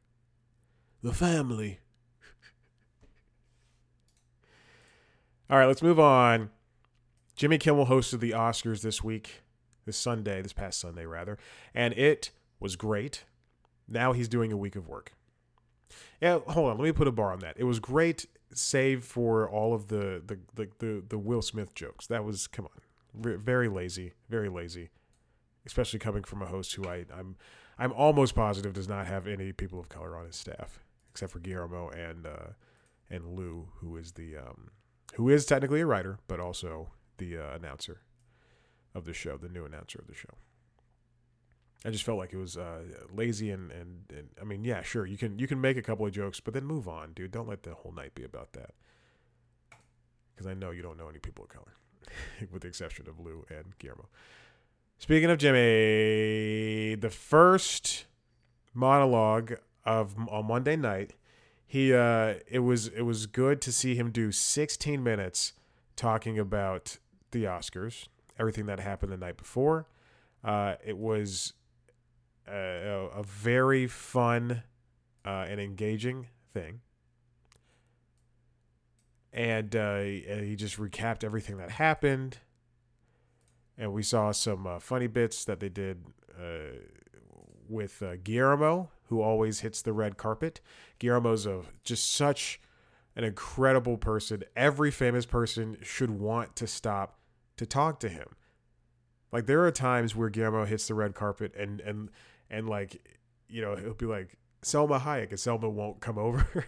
The 1.01 1.13
family. 1.13 1.79
All 5.50 5.57
right, 5.57 5.65
let's 5.65 5.83
move 5.83 6.00
on. 6.00 6.50
Jimmy 7.36 7.57
Kimmel 7.57 7.88
hosted 7.88 8.19
the 8.19 8.31
Oscars 8.31 8.81
this 8.81 9.03
week, 9.03 9.42
this 9.85 9.97
Sunday, 9.97 10.41
this 10.41 10.53
past 10.53 10.79
Sunday 10.79 11.05
rather, 11.05 11.37
and 11.73 11.93
it 11.93 12.31
was 12.59 12.75
great. 12.75 13.23
Now 13.87 14.13
he's 14.13 14.27
doing 14.27 14.51
a 14.51 14.57
week 14.57 14.75
of 14.75 14.87
work. 14.87 15.13
Yeah, 16.21 16.39
hold 16.47 16.71
on, 16.71 16.77
let 16.77 16.85
me 16.85 16.91
put 16.91 17.07
a 17.07 17.11
bar 17.11 17.31
on 17.31 17.39
that. 17.39 17.55
It 17.57 17.65
was 17.65 17.79
great, 17.79 18.25
save 18.53 19.03
for 19.03 19.49
all 19.49 19.73
of 19.73 19.87
the 19.87 20.21
the 20.25 20.39
the 20.55 20.69
the, 20.79 21.03
the 21.09 21.17
Will 21.17 21.41
Smith 21.41 21.73
jokes. 21.75 22.07
That 22.07 22.23
was 22.23 22.47
come 22.47 22.65
on, 22.65 23.39
very 23.39 23.67
lazy, 23.67 24.13
very 24.29 24.49
lazy, 24.49 24.89
especially 25.65 25.99
coming 25.99 26.23
from 26.23 26.41
a 26.41 26.47
host 26.47 26.73
who 26.73 26.87
I 26.87 27.05
I'm 27.13 27.35
I'm 27.77 27.91
almost 27.91 28.35
positive 28.35 28.73
does 28.73 28.87
not 28.87 29.07
have 29.07 29.27
any 29.27 29.51
people 29.51 29.79
of 29.79 29.89
color 29.89 30.15
on 30.15 30.25
his 30.25 30.35
staff 30.35 30.79
except 31.13 31.31
for 31.31 31.39
Guillermo 31.39 31.89
and 31.89 32.25
uh, 32.25 32.53
and 33.09 33.35
Lou, 33.35 33.67
who 33.79 33.95
is 33.97 34.13
the 34.13 34.37
um, 34.37 34.71
who 35.15 35.29
is 35.29 35.45
technically 35.45 35.81
a 35.81 35.85
writer, 35.85 36.17
but 36.27 36.39
also 36.39 36.89
the 37.17 37.37
uh, 37.37 37.55
announcer 37.55 38.01
of 38.93 39.05
the 39.05 39.13
show, 39.13 39.38
the 39.38 39.50
new 39.50 39.65
announcer 39.65 40.00
of 40.00 40.07
the 40.07 40.13
show. 40.13 40.29
I 41.85 41.89
just 41.89 42.03
felt 42.03 42.17
like 42.17 42.31
it 42.31 42.38
was 42.38 42.55
uh, 42.55 42.83
lazy 43.13 43.51
and, 43.51 43.71
and 43.71 44.03
and 44.09 44.29
I 44.39 44.45
mean, 44.45 44.63
yeah, 44.63 44.81
sure, 44.83 45.05
you 45.05 45.17
can 45.17 45.38
you 45.38 45.47
can 45.47 45.59
make 45.59 45.77
a 45.77 45.81
couple 45.81 46.05
of 46.05 46.13
jokes, 46.13 46.39
but 46.39 46.53
then 46.53 46.65
move 46.65 46.88
on, 46.88 47.13
dude. 47.13 47.31
Don't 47.31 47.47
let 47.47 47.63
the 47.63 47.73
whole 47.73 47.91
night 47.91 48.15
be 48.15 48.23
about 48.23 48.53
that. 48.53 48.71
Because 50.33 50.47
I 50.47 50.53
know 50.53 50.71
you 50.71 50.81
don't 50.81 50.97
know 50.97 51.09
any 51.09 51.19
people 51.19 51.43
of 51.43 51.50
color, 51.50 51.73
with 52.51 52.62
the 52.62 52.67
exception 52.67 53.07
of 53.09 53.19
Lou 53.19 53.45
and 53.50 53.77
Guillermo. 53.79 54.07
Speaking 54.97 55.29
of 55.29 55.38
Jimmy, 55.38 56.95
the 56.95 57.09
first 57.09 58.05
monologue 58.73 59.53
of 59.85 60.15
on 60.29 60.45
Monday 60.45 60.75
night. 60.75 61.13
He 61.65 61.93
uh, 61.93 62.35
it 62.50 62.59
was 62.59 62.88
it 62.88 63.01
was 63.01 63.25
good 63.25 63.62
to 63.62 63.71
see 63.71 63.95
him 63.95 64.12
do 64.12 64.31
16 64.31 65.03
minutes 65.03 65.53
talking 65.95 66.38
about 66.38 66.97
the 67.31 67.45
Oscars, 67.45 68.07
everything 68.39 68.65
that 68.67 68.79
happened 68.79 69.11
the 69.11 69.17
night 69.17 69.37
before. 69.37 69.87
Uh, 70.43 70.75
it 70.85 70.97
was 70.97 71.53
a, 72.47 73.09
a 73.15 73.23
very 73.23 73.87
fun 73.87 74.63
uh, 75.25 75.45
and 75.47 75.59
engaging 75.59 76.27
thing. 76.53 76.81
And 79.31 79.75
uh, 79.75 79.99
he 79.99 80.55
just 80.55 80.77
recapped 80.77 81.23
everything 81.23 81.57
that 81.57 81.71
happened. 81.71 82.37
And 83.77 83.91
we 83.91 84.03
saw 84.03 84.31
some 84.31 84.67
uh, 84.67 84.79
funny 84.79 85.07
bits 85.07 85.45
that 85.45 85.59
they 85.59 85.69
did 85.69 86.05
uh, 86.37 86.77
with 87.67 88.03
uh, 88.03 88.17
Guillermo, 88.23 88.91
who 89.05 89.21
always 89.21 89.61
hits 89.61 89.81
the 89.81 89.93
red 89.93 90.17
carpet. 90.17 90.61
Guillermo's 90.99 91.47
a 91.47 91.61
just 91.83 92.11
such 92.11 92.61
an 93.15 93.23
incredible 93.23 93.97
person. 93.97 94.43
Every 94.55 94.91
famous 94.91 95.25
person 95.25 95.77
should 95.81 96.11
want 96.11 96.55
to 96.57 96.67
stop 96.67 97.17
to 97.57 97.65
talk 97.65 98.00
to 98.01 98.10
him. 98.10 98.27
Like 99.31 99.48
there 99.48 99.65
are 99.65 99.72
times 99.72 100.15
where 100.15 100.29
Guillermo 100.29 100.65
hits 100.65 100.88
the 100.88 100.93
red 100.93 101.15
carpet 101.15 101.53
and 101.55 101.81
and 101.81 102.10
and 102.50 102.69
like 102.69 103.01
you 103.48 103.62
know 103.62 103.75
he'll 103.75 103.93
be 103.93 104.05
like 104.05 104.38
Salma 104.63 105.01
Hayek 105.01 105.29
and 105.29 105.39
Selma 105.39 105.69
won't 105.69 106.00
come 106.00 106.17
over. 106.17 106.65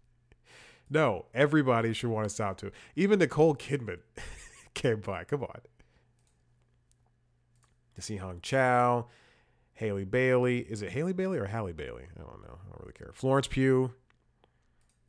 no, 0.90 1.26
everybody 1.34 1.92
should 1.92 2.10
want 2.10 2.28
to 2.28 2.34
stop 2.34 2.56
to. 2.58 2.70
Even 2.96 3.18
Nicole 3.18 3.54
Kidman 3.54 3.98
came 4.74 5.00
by. 5.00 5.24
Come 5.24 5.42
on. 5.42 5.60
To 7.96 8.02
see 8.02 8.16
Hong 8.16 8.40
Chau, 8.42 9.06
Haley 9.74 10.04
Bailey. 10.04 10.58
Is 10.60 10.82
it 10.82 10.90
Haley 10.90 11.12
Bailey 11.12 11.38
or 11.38 11.46
Halle 11.46 11.72
Bailey? 11.72 12.04
I 12.16 12.20
don't 12.20 12.42
know. 12.42 12.58
I 12.64 12.70
don't 12.70 12.80
really 12.80 12.92
care. 12.92 13.10
Florence 13.12 13.48
Pugh. 13.48 13.92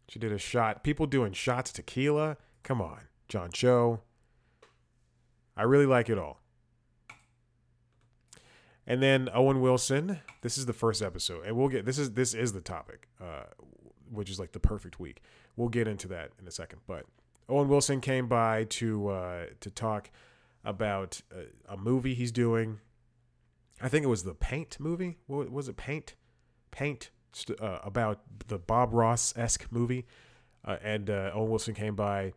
She 0.07 0.17
did 0.17 0.31
a 0.31 0.39
shot. 0.39 0.83
People 0.83 1.05
doing 1.05 1.33
shots 1.33 1.71
tequila. 1.71 2.37
Come 2.63 2.81
on. 2.81 3.01
John 3.27 3.51
Cho. 3.51 4.01
I 5.55 5.63
really 5.63 5.85
like 5.85 6.09
it 6.09 6.17
all. 6.17 6.39
And 8.87 9.03
then 9.03 9.29
Owen 9.33 9.61
Wilson. 9.61 10.19
This 10.41 10.57
is 10.57 10.65
the 10.65 10.73
first 10.73 11.01
episode, 11.01 11.45
and 11.45 11.55
we'll 11.55 11.67
get 11.67 11.85
this 11.85 11.99
is 11.99 12.13
this 12.13 12.33
is 12.33 12.53
the 12.53 12.61
topic, 12.61 13.07
uh, 13.21 13.43
which 14.09 14.29
is 14.29 14.39
like 14.39 14.53
the 14.53 14.59
perfect 14.59 14.99
week. 14.99 15.21
We'll 15.57 15.69
get 15.69 15.87
into 15.87 16.07
that 16.07 16.31
in 16.39 16.47
a 16.47 16.51
second. 16.51 16.79
But 16.87 17.05
Owen 17.49 17.67
Wilson 17.67 18.01
came 18.01 18.27
by 18.27 18.63
to 18.65 19.09
uh, 19.09 19.45
to 19.59 19.69
talk 19.69 20.09
about 20.63 21.21
a, 21.31 21.73
a 21.73 21.77
movie 21.77 22.13
he's 22.13 22.31
doing 22.31 22.79
I 23.81 23.89
think 23.89 24.03
it 24.03 24.09
was 24.09 24.23
the 24.23 24.33
Paint 24.33 24.77
movie. 24.79 25.17
What 25.27 25.51
was 25.51 25.69
it? 25.69 25.77
Paint, 25.77 26.15
Paint 26.71 27.11
uh, 27.61 27.79
about 27.83 28.21
the 28.47 28.57
Bob 28.57 28.93
Ross 28.93 29.33
esque 29.37 29.71
movie, 29.71 30.05
uh, 30.65 30.77
and 30.83 31.09
uh, 31.09 31.31
Owen 31.33 31.49
Wilson 31.49 31.73
came 31.73 31.95
by 31.95 32.33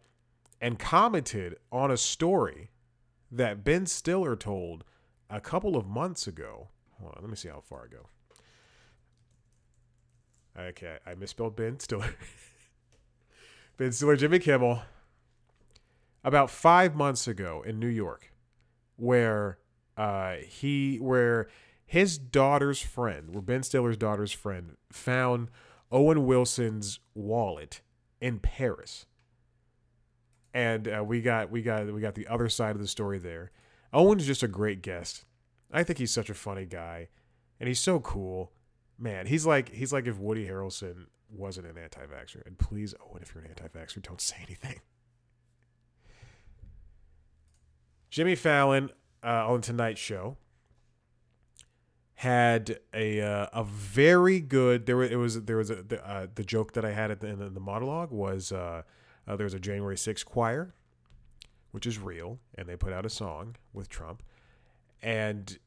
and 0.61 0.79
commented 0.79 1.57
on 1.73 1.91
a 1.91 1.97
story 1.97 2.71
that 3.33 3.65
Ben 3.65 3.87
Stiller 3.87 4.37
told 4.37 4.85
a 5.31 5.41
couple 5.41 5.77
of 5.77 5.87
months 5.87 6.27
ago. 6.27 6.69
Hold 7.01 7.15
on, 7.17 7.23
let 7.23 7.31
me 7.31 7.37
see 7.37 7.49
how 7.49 7.61
far 7.61 7.89
I 7.89 7.95
go. 7.95 8.07
Okay, 10.69 10.99
I 11.07 11.15
misspelled 11.15 11.57
Ben 11.57 11.81
Stiller. 11.81 12.15
ben 13.79 13.91
Stiller, 13.91 14.17
Jimmy 14.17 14.39
Kimmel. 14.39 14.83
About 16.23 16.51
five 16.51 16.95
months 16.95 17.27
ago 17.27 17.65
in 17.67 17.81
New 17.81 17.89
York, 17.89 18.33
where 18.97 19.59
uh, 19.97 20.35
he 20.47 20.99
where 20.99 21.49
his 21.85 22.17
daughter's 22.17 22.81
friend, 22.81 23.35
where 23.35 23.43
Ben 23.43 23.65
Stiller's 23.65 23.97
daughter's 23.97 24.31
friend, 24.31 24.77
found 24.93 25.49
Owen 25.91 26.25
Wilson's 26.25 27.01
wallet 27.15 27.81
in 28.21 28.39
Paris. 28.39 29.07
And 30.55 30.89
uh, 30.89 31.05
we 31.05 31.23
got 31.23 31.51
we 31.51 31.63
got 31.63 31.87
we 31.93 32.01
got 32.01 32.15
the 32.15 32.27
other 32.29 32.49
side 32.49 32.75
of 32.75 32.81
the 32.81 32.89
story 32.89 33.19
there. 33.19 33.51
Owen's 33.93 34.27
just 34.27 34.43
a 34.43 34.49
great 34.49 34.83
guest. 34.83 35.25
I 35.73 35.83
think 35.83 35.99
he's 35.99 36.11
such 36.11 36.29
a 36.29 36.35
funny 36.35 36.67
guy, 36.67 37.09
and 37.59 37.69
he's 37.69 37.81
so 37.81 38.01
cool. 38.01 38.53
Man, 38.99 39.27
he's 39.27 39.47
like 39.47 39.71
he's 39.71 39.93
like 39.93 40.07
if 40.07 40.19
Woody 40.19 40.47
Harrelson 40.47 41.07
wasn't 41.31 41.67
an 41.67 41.79
anti-vaxxer. 41.79 42.47
And 42.47 42.59
please, 42.59 42.95
Owen, 43.01 43.23
if 43.23 43.35
you're 43.35 43.43
an 43.43 43.51
anti-vaxxer, 43.51 44.03
don't 44.03 44.21
say 44.21 44.37
anything. 44.47 44.81
Jimmy 48.11 48.35
Fallon, 48.35 48.91
uh, 49.23 49.49
on 49.49 49.61
Tonight 49.61 49.99
Show 49.99 50.37
had 52.15 52.79
a 52.95 53.21
uh, 53.21 53.47
a 53.53 53.65
very 53.65 54.41
good 54.41 54.87
there 54.87 55.03
it 55.03 55.17
was 55.17 55.43
there 55.43 55.57
was 55.57 55.71
a, 55.71 55.83
the, 55.83 56.07
uh, 56.07 56.27
the 56.35 56.45
joke 56.45 56.73
that 56.73 56.85
I 56.85 56.93
had 56.93 57.11
at 57.11 57.21
the 57.21 57.31
of 57.31 57.55
the 57.55 57.61
monologue 57.61 58.11
was 58.11 58.53
uh, 59.29 59.37
a 59.37 59.59
January 59.59 59.97
6th 59.97 60.25
choir 60.25 60.75
which 61.71 61.87
is 61.87 61.99
real 61.99 62.39
and 62.55 62.69
they 62.69 62.77
put 62.77 62.93
out 62.93 63.07
a 63.07 63.11
song 63.11 63.57
with 63.73 63.89
Trump 63.89 64.23
and 65.03 65.59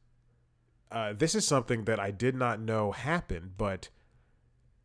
uh, 0.91 1.13
this 1.13 1.35
is 1.35 1.45
something 1.45 1.85
that 1.85 1.99
I 1.99 2.11
did 2.11 2.35
not 2.35 2.59
know 2.59 2.91
happened 2.91 3.51
but 3.57 3.89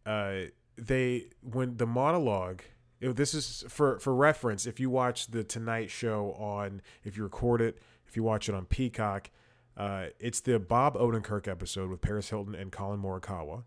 uh, 0.06 0.46
they 0.76 1.26
when 1.42 1.76
the 1.76 1.86
monologue 1.86 2.62
it, 3.00 3.16
this 3.16 3.34
is 3.34 3.64
for 3.68 3.98
for 3.98 4.14
reference 4.14 4.66
if 4.66 4.80
you 4.80 4.90
watch 4.90 5.28
the 5.28 5.44
Tonight 5.44 5.90
Show 5.90 6.32
on 6.32 6.82
if 7.04 7.16
you 7.16 7.22
record 7.22 7.60
it 7.60 7.78
if 8.10 8.16
you 8.16 8.24
watch 8.24 8.48
it 8.48 8.54
on 8.56 8.66
Peacock, 8.66 9.30
Uh, 9.76 10.06
it's 10.18 10.40
the 10.40 10.58
Bob 10.58 10.94
Odenkirk 10.96 11.46
episode 11.46 11.88
with 11.88 12.00
Paris 12.00 12.28
Hilton 12.28 12.56
and 12.56 12.72
Collin 12.72 13.00
Morikawa, 13.00 13.62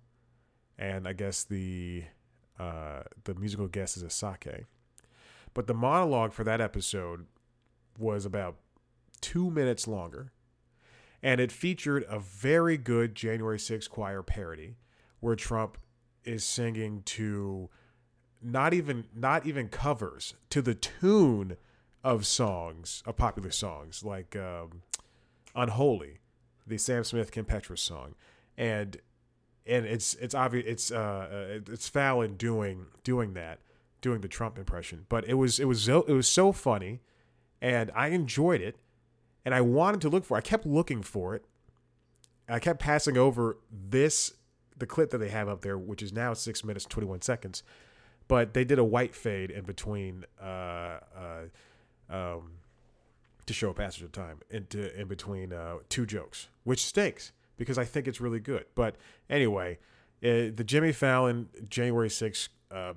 and 0.77 1.07
I 1.07 1.13
guess 1.13 1.45
the 1.45 2.03
uh, 2.59 3.03
the 3.23 3.33
musical 3.35 3.67
guest 3.67 3.95
is 3.95 4.03
Asake. 4.03 4.65
But 5.53 5.67
the 5.67 5.73
monologue 5.73 6.33
for 6.33 6.43
that 6.43 6.61
episode 6.61 7.27
was 7.97 8.25
about 8.25 8.57
two 9.21 9.49
minutes 9.49 9.87
longer, 9.87 10.31
and 11.21 11.39
it 11.39 11.51
featured 11.51 12.05
a 12.09 12.19
very 12.19 12.77
good 12.77 13.15
January 13.15 13.57
6th 13.57 13.89
choir 13.89 14.23
parody 14.23 14.75
where 15.19 15.35
Trump 15.35 15.77
is 16.25 16.43
singing 16.43 17.01
to 17.03 17.69
not 18.41 18.73
even 18.73 19.05
not 19.15 19.45
even 19.45 19.69
covers 19.69 20.33
to 20.49 20.61
the 20.61 20.75
tune 20.75 21.55
of 22.03 22.25
songs 22.25 23.01
of 23.05 23.15
popular 23.15 23.51
songs 23.51 24.03
like 24.03 24.35
um, 24.35 24.81
"Unholy," 25.55 26.19
the 26.67 26.77
Sam 26.77 27.03
Smith 27.03 27.31
Kim 27.31 27.45
Petras 27.45 27.79
song, 27.79 28.15
and 28.57 28.97
and 29.65 29.85
it's 29.85 30.15
it's 30.15 30.35
obvious 30.35 30.65
it's 30.67 30.91
uh, 30.91 30.97
uh 30.97 31.71
it's 31.71 31.87
Fallon 31.87 32.35
doing 32.35 32.87
doing 33.03 33.33
that 33.33 33.59
doing 34.03 34.21
the 34.21 34.27
Trump 34.27 34.59
impression, 34.59 35.07
but 35.09 35.27
it 35.27 35.33
was 35.33 35.59
it 35.59 35.65
was 35.65 35.81
so, 35.81 36.03
it 36.03 36.13
was 36.13 36.27
so 36.27 36.51
funny, 36.51 37.01
and 37.59 37.89
I 37.95 38.09
enjoyed 38.09 38.61
it, 38.61 38.75
and 39.43 39.55
I 39.55 39.61
wanted 39.61 40.01
to 40.01 40.09
look 40.09 40.25
for. 40.25 40.37
I 40.37 40.41
kept 40.41 40.67
looking 40.67 41.01
for 41.01 41.33
it. 41.33 41.45
I 42.47 42.59
kept 42.59 42.79
passing 42.79 43.17
over 43.17 43.57
this 43.71 44.33
the 44.77 44.85
clip 44.85 45.09
that 45.11 45.17
they 45.17 45.29
have 45.29 45.47
up 45.47 45.61
there, 45.61 45.77
which 45.77 46.03
is 46.03 46.13
now 46.13 46.33
six 46.33 46.63
minutes 46.63 46.85
twenty 46.85 47.07
one 47.07 47.21
seconds, 47.21 47.63
but 48.27 48.53
they 48.53 48.63
did 48.63 48.77
a 48.77 48.83
white 48.83 49.15
fade 49.15 49.49
in 49.49 49.63
between 49.63 50.25
uh, 50.39 50.99
uh, 51.17 51.43
um, 52.09 52.51
to 53.45 53.53
show 53.53 53.69
a 53.69 53.73
passage 53.73 54.03
of 54.03 54.11
time 54.11 54.41
into 54.51 54.99
in 54.99 55.07
between 55.07 55.53
uh, 55.53 55.77
two 55.89 56.05
jokes, 56.05 56.49
which 56.63 56.85
stinks 56.85 57.31
because 57.57 57.77
I 57.77 57.85
think 57.85 58.07
it's 58.07 58.19
really 58.19 58.41
good. 58.41 58.65
But 58.75 58.97
anyway, 59.29 59.79
uh, 60.23 60.51
the 60.53 60.63
Jimmy 60.65 60.91
Fallon 60.91 61.47
January 61.69 62.09
6th 62.09 62.49
uh, 62.71 62.93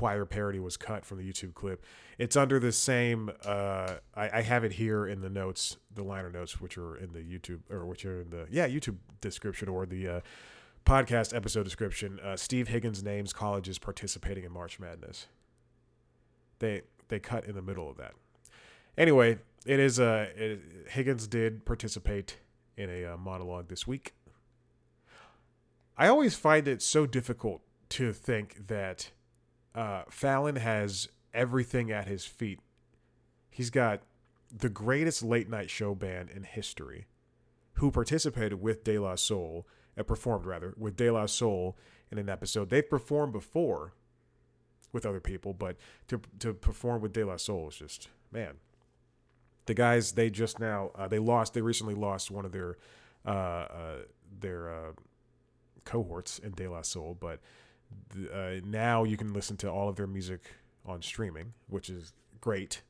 choir 0.00 0.24
parody 0.24 0.58
was 0.58 0.78
cut 0.78 1.04
from 1.04 1.18
the 1.18 1.30
YouTube 1.30 1.52
clip. 1.52 1.84
It's 2.16 2.34
under 2.34 2.58
the 2.58 2.72
same. 2.72 3.30
Uh, 3.44 3.96
I, 4.14 4.38
I, 4.38 4.40
have 4.40 4.64
it 4.64 4.72
here 4.72 5.06
in 5.06 5.20
the 5.20 5.28
notes, 5.28 5.76
the 5.94 6.02
liner 6.02 6.30
notes, 6.30 6.58
which 6.58 6.78
are 6.78 6.96
in 6.96 7.12
the 7.12 7.18
YouTube 7.18 7.60
or 7.68 7.84
which 7.84 8.06
are 8.06 8.22
in 8.22 8.30
the 8.30 8.46
yeah 8.50 8.66
YouTube 8.66 8.96
description 9.20 9.68
or 9.68 9.84
the 9.84 10.08
uh, 10.08 10.20
podcast 10.86 11.36
episode 11.36 11.64
description. 11.64 12.18
Uh, 12.20 12.34
Steve 12.34 12.68
Higgins 12.68 13.02
names 13.02 13.34
colleges 13.34 13.78
participating 13.78 14.42
in 14.44 14.52
March 14.52 14.80
Madness. 14.80 15.26
They 16.60 16.80
they 17.08 17.18
cut 17.18 17.44
in 17.44 17.54
the 17.54 17.60
middle 17.60 17.90
of 17.90 17.98
that. 17.98 18.14
Anyway, 18.96 19.36
it 19.66 19.78
is 19.78 20.00
uh 20.00 20.28
it, 20.34 20.60
Higgins 20.88 21.26
did 21.26 21.66
participate 21.66 22.38
in 22.74 22.88
a 22.88 23.04
uh, 23.04 23.16
monologue 23.18 23.68
this 23.68 23.86
week. 23.86 24.14
I 25.98 26.08
always 26.08 26.36
find 26.36 26.66
it 26.66 26.80
so 26.80 27.04
difficult 27.04 27.60
to 27.90 28.14
think 28.14 28.66
that 28.68 29.10
uh, 29.74 30.02
Fallon 30.10 30.56
has 30.56 31.08
everything 31.32 31.90
at 31.90 32.06
his 32.06 32.24
feet. 32.24 32.60
He's 33.50 33.70
got 33.70 34.02
the 34.54 34.68
greatest 34.68 35.22
late 35.22 35.48
night 35.48 35.70
show 35.70 35.94
band 35.94 36.30
in 36.30 36.42
history, 36.42 37.06
who 37.74 37.90
participated 37.90 38.60
with 38.60 38.84
De 38.84 38.98
La 38.98 39.14
Soul, 39.14 39.66
uh, 39.98 40.02
performed 40.02 40.44
rather 40.44 40.74
with 40.76 40.96
De 40.96 41.10
La 41.10 41.26
Soul 41.26 41.76
in 42.10 42.18
an 42.18 42.28
episode. 42.28 42.70
They've 42.70 42.88
performed 42.88 43.32
before 43.32 43.92
with 44.92 45.06
other 45.06 45.20
people, 45.20 45.54
but 45.54 45.76
to 46.08 46.20
to 46.40 46.52
perform 46.52 47.00
with 47.00 47.12
De 47.12 47.24
La 47.24 47.36
Soul 47.36 47.68
is 47.68 47.76
just 47.76 48.08
man. 48.32 48.54
The 49.66 49.74
guys 49.74 50.12
they 50.12 50.30
just 50.30 50.58
now 50.58 50.90
uh, 50.96 51.06
they 51.08 51.18
lost. 51.18 51.54
They 51.54 51.62
recently 51.62 51.94
lost 51.94 52.30
one 52.30 52.44
of 52.44 52.52
their 52.52 52.76
uh, 53.24 53.30
uh 53.30 53.96
their 54.40 54.70
uh, 54.70 54.92
cohorts 55.84 56.38
in 56.38 56.52
De 56.52 56.66
La 56.68 56.82
Soul, 56.82 57.16
but 57.18 57.40
uh, 58.32 58.60
now 58.64 59.04
you 59.04 59.16
can 59.16 59.32
listen 59.32 59.56
to 59.58 59.68
all 59.70 59.88
of 59.88 59.96
their 59.96 60.06
music 60.06 60.40
on 60.84 61.02
streaming, 61.02 61.52
which 61.68 61.88
is 61.88 62.12
great. 62.40 62.82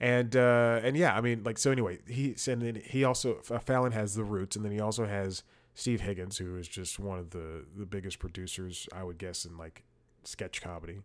And 0.00 0.34
uh, 0.36 0.80
and 0.82 0.96
yeah, 0.96 1.16
I 1.16 1.20
mean, 1.20 1.42
like 1.44 1.58
so. 1.58 1.70
Anyway, 1.70 1.98
he 2.08 2.36
and 2.48 2.60
then 2.62 2.82
he 2.84 3.04
also 3.04 3.36
Fallon 3.36 3.92
has 3.92 4.14
the 4.14 4.24
Roots, 4.24 4.56
and 4.56 4.64
then 4.64 4.72
he 4.72 4.80
also 4.80 5.06
has 5.06 5.44
Steve 5.74 6.00
Higgins, 6.00 6.38
who 6.38 6.56
is 6.56 6.68
just 6.68 6.98
one 6.98 7.18
of 7.18 7.30
the 7.30 7.64
the 7.76 7.86
biggest 7.86 8.18
producers, 8.18 8.88
I 8.92 9.04
would 9.04 9.18
guess, 9.18 9.44
in 9.44 9.56
like 9.56 9.84
sketch 10.24 10.60
comedy. 10.60 11.00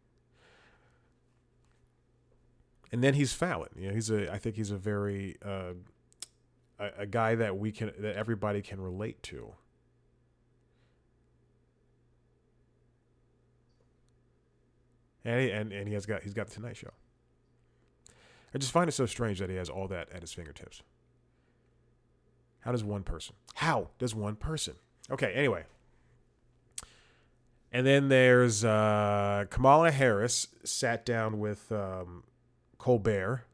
And 2.92 3.04
then 3.04 3.14
he's 3.14 3.34
Fallon. 3.34 3.70
You 3.76 3.90
know, 3.90 3.94
he's 3.94 4.10
a. 4.10 4.34
I 4.34 4.40
think 4.40 4.56
he's 4.56 4.72
a 4.72 4.78
very 4.78 5.38
uh, 5.46 5.74
a, 6.80 6.90
a 7.00 7.06
guy 7.06 7.36
that 7.36 7.58
we 7.58 7.72
can 7.72 7.92
that 8.00 8.16
everybody 8.16 8.62
can 8.62 8.82
relate 8.82 9.22
to. 9.24 9.54
And 15.26 15.42
he, 15.42 15.52
and 15.52 15.72
and 15.72 15.88
he 15.88 15.94
has 15.94 16.06
got 16.06 16.24
he's 16.24 16.34
got 16.34 16.48
the 16.48 16.54
Tonight 16.54 16.78
Show. 16.78 16.92
I 18.54 18.58
just 18.58 18.72
find 18.72 18.88
it 18.88 18.94
so 18.94 19.06
strange 19.06 19.40
that 19.40 19.50
he 19.50 19.56
has 19.58 19.70
all 19.70 19.88
that 19.90 20.10
at 20.12 20.22
his 20.22 20.34
fingertips. 20.34 20.82
How 22.62 22.72
does 22.72 22.84
one 22.84 23.04
person? 23.04 23.36
How 23.56 23.90
does 24.00 24.16
one 24.16 24.36
person? 24.36 24.76
Okay, 25.12 25.32
anyway. 25.34 25.66
And 27.72 27.86
then 27.86 28.10
there's 28.10 28.66
uh, 28.66 29.46
Kamala 29.50 29.92
Harris 29.92 30.48
sat 30.64 31.06
down 31.06 31.40
with 31.40 31.72
um, 31.72 32.24
Colbert. 32.80 33.46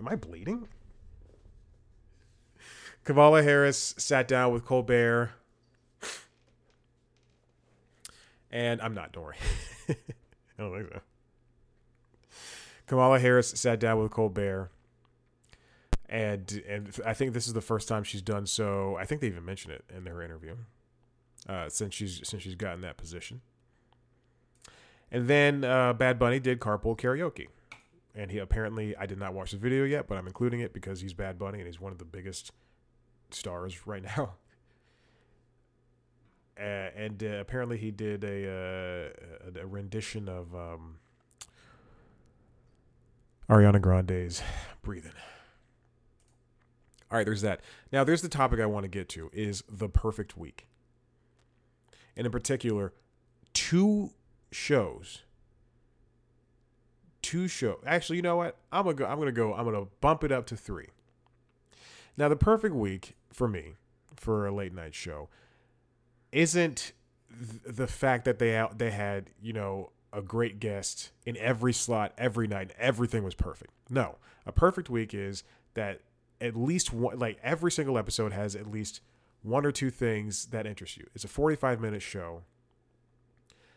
Am 0.00 0.08
I 0.08 0.16
bleeding? 0.16 0.66
Kamala 3.04 3.42
Harris 3.42 3.94
sat 3.96 4.28
down 4.28 4.52
with 4.52 4.64
Colbert 4.64 5.30
and 8.50 8.80
I'm 8.80 8.94
not, 8.94 9.12
don't 9.12 9.24
worry. 9.24 9.36
I 9.88 9.94
don't 10.58 10.76
think 10.76 10.92
so. 10.92 11.00
Kamala 12.86 13.18
Harris 13.18 13.50
sat 13.50 13.78
down 13.78 14.00
with 14.00 14.10
Colbert, 14.10 14.70
and 16.08 16.62
and 16.66 16.90
I 17.04 17.12
think 17.12 17.34
this 17.34 17.46
is 17.46 17.52
the 17.52 17.60
first 17.60 17.86
time 17.86 18.02
she's 18.02 18.22
done 18.22 18.46
so. 18.46 18.96
I 18.96 19.04
think 19.04 19.20
they 19.20 19.26
even 19.26 19.44
mentioned 19.44 19.74
it 19.74 19.84
in 19.94 20.06
her 20.06 20.22
interview, 20.22 20.56
uh, 21.48 21.68
since 21.68 21.94
she's 21.94 22.26
since 22.26 22.42
she's 22.42 22.54
gotten 22.54 22.80
that 22.80 22.96
position. 22.96 23.42
And 25.10 25.28
then 25.28 25.64
uh, 25.64 25.92
Bad 25.92 26.18
Bunny 26.18 26.40
did 26.40 26.60
carpool 26.60 26.98
karaoke, 26.98 27.48
and 28.14 28.30
he 28.30 28.38
apparently 28.38 28.96
I 28.96 29.04
did 29.04 29.18
not 29.18 29.34
watch 29.34 29.50
the 29.50 29.58
video 29.58 29.84
yet, 29.84 30.08
but 30.08 30.16
I'm 30.16 30.26
including 30.26 30.60
it 30.60 30.72
because 30.72 31.02
he's 31.02 31.12
Bad 31.12 31.38
Bunny 31.38 31.58
and 31.58 31.66
he's 31.66 31.80
one 31.80 31.92
of 31.92 31.98
the 31.98 32.04
biggest 32.06 32.52
stars 33.30 33.86
right 33.86 34.02
now 34.02 34.32
uh, 36.58 36.90
and 36.96 37.22
uh, 37.22 37.38
apparently 37.40 37.78
he 37.78 37.90
did 37.90 38.24
a, 38.24 39.12
uh, 39.46 39.60
a 39.60 39.66
rendition 39.66 40.28
of 40.28 40.54
um, 40.54 40.96
Ariana 43.48 43.80
Grande's 43.80 44.42
"Breathing." 44.82 45.12
All 47.10 47.16
right, 47.16 47.24
there's 47.24 47.42
that. 47.42 47.60
Now, 47.92 48.04
there's 48.04 48.22
the 48.22 48.28
topic 48.28 48.60
I 48.60 48.66
want 48.66 48.84
to 48.84 48.88
get 48.88 49.08
to: 49.10 49.30
is 49.32 49.62
the 49.68 49.88
perfect 49.88 50.36
week, 50.36 50.66
and 52.16 52.26
in 52.26 52.32
particular, 52.32 52.92
two 53.52 54.10
shows. 54.50 55.22
Two 57.22 57.48
show. 57.48 57.78
Actually, 57.84 58.16
you 58.16 58.22
know 58.22 58.36
what? 58.36 58.56
I'm 58.72 58.84
gonna 58.84 58.94
go. 58.94 59.06
I'm 59.06 59.18
gonna 59.18 59.32
go. 59.32 59.54
I'm 59.54 59.64
gonna 59.64 59.86
bump 60.00 60.24
it 60.24 60.32
up 60.32 60.46
to 60.46 60.56
three. 60.56 60.88
Now, 62.16 62.28
the 62.28 62.36
perfect 62.36 62.74
week 62.74 63.16
for 63.32 63.46
me 63.46 63.74
for 64.16 64.46
a 64.46 64.52
late 64.52 64.74
night 64.74 64.94
show 64.94 65.28
isn't 66.32 66.92
the 67.66 67.86
fact 67.86 68.24
that 68.24 68.38
they 68.38 68.56
out 68.56 68.78
they 68.78 68.90
had 68.90 69.30
you 69.40 69.52
know 69.52 69.90
a 70.12 70.22
great 70.22 70.58
guest 70.58 71.10
in 71.26 71.36
every 71.36 71.72
slot 71.72 72.12
every 72.18 72.46
night 72.48 72.72
everything 72.78 73.22
was 73.22 73.34
perfect. 73.34 73.72
No 73.90 74.16
a 74.46 74.52
perfect 74.52 74.88
week 74.88 75.14
is 75.14 75.44
that 75.74 76.00
at 76.40 76.56
least 76.56 76.92
one 76.92 77.18
like 77.18 77.38
every 77.42 77.70
single 77.70 77.98
episode 77.98 78.32
has 78.32 78.56
at 78.56 78.66
least 78.66 79.00
one 79.42 79.64
or 79.64 79.70
two 79.70 79.90
things 79.90 80.46
that 80.46 80.66
interest 80.66 80.96
you. 80.96 81.06
It's 81.14 81.24
a 81.24 81.28
45 81.28 81.80
minute 81.80 82.02
show. 82.02 82.42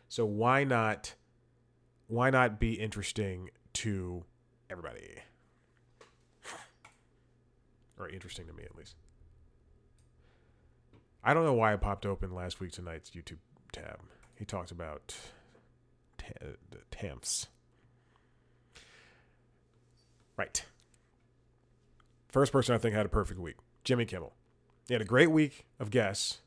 So 0.08 0.26
why 0.26 0.64
not 0.64 1.16
why 2.08 2.30
not 2.30 2.60
be 2.60 2.74
interesting 2.74 3.50
to 3.74 4.24
everybody? 4.70 5.16
Or 8.00 8.10
interesting 8.10 8.48
to 8.48 8.54
me 8.54 8.64
at 8.64 8.76
least 8.76 8.96
I 11.24 11.34
don't 11.34 11.46
know 11.46 11.54
why 11.54 11.74
I 11.74 11.76
popped 11.76 12.06
open 12.06 12.34
last 12.34 12.60
week 12.60 12.72
tonight's 12.72 13.12
YouTube 13.12 13.38
tab. 13.72 14.00
He 14.36 14.46
talked 14.46 14.72
about 14.72 15.16
t- 16.18 16.26
TAMFs. 16.92 17.48
Right. 20.36 20.66
First 22.30 22.52
person 22.52 22.74
I 22.74 22.78
think 22.78 22.96
had 22.96 23.06
a 23.06 23.10
perfect 23.10 23.40
week 23.40 23.58
Jimmy 23.84 24.06
Kimmel. 24.06 24.34
He 24.88 24.94
had 24.94 25.02
a 25.02 25.06
great 25.06 25.30
week 25.32 25.66
of 25.80 25.92
guests, 25.92 26.40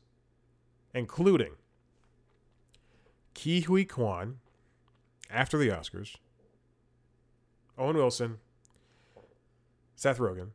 including 0.93 1.53
Ke 3.33 3.63
Huy 3.65 3.85
Quan 3.85 4.39
after 5.29 5.57
the 5.57 5.69
Oscars, 5.69 6.17
Owen 7.77 7.95
Wilson, 7.95 8.37
Seth 9.95 10.17
Rogen, 10.17 10.49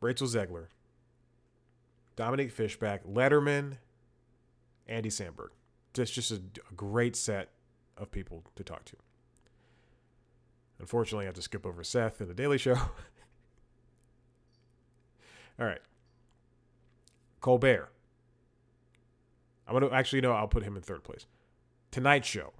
Rachel 0.00 0.26
Zegler, 0.26 0.66
Dominique 2.16 2.52
Fishback, 2.52 3.04
Letterman, 3.04 3.78
Andy 4.86 5.08
Samberg. 5.08 5.50
Just 5.94 6.14
just 6.14 6.30
a, 6.30 6.40
a 6.70 6.74
great 6.74 7.16
set 7.16 7.50
of 7.96 8.10
people 8.10 8.44
to 8.56 8.64
talk 8.64 8.84
to. 8.86 8.96
Unfortunately, 10.78 11.24
I 11.24 11.26
have 11.26 11.34
to 11.34 11.42
skip 11.42 11.64
over 11.66 11.84
Seth 11.84 12.20
and 12.20 12.28
the 12.28 12.34
Daily 12.34 12.58
Show. 12.58 12.74
All 15.58 15.66
right. 15.66 15.80
Colbert. 17.40 17.90
I'm 19.66 19.74
gonna 19.74 19.90
actually 19.90 20.20
no, 20.22 20.32
I'll 20.32 20.48
put 20.48 20.64
him 20.64 20.76
in 20.76 20.82
third 20.82 21.04
place. 21.04 21.26
Tonight 21.90 22.24
Show. 22.24 22.52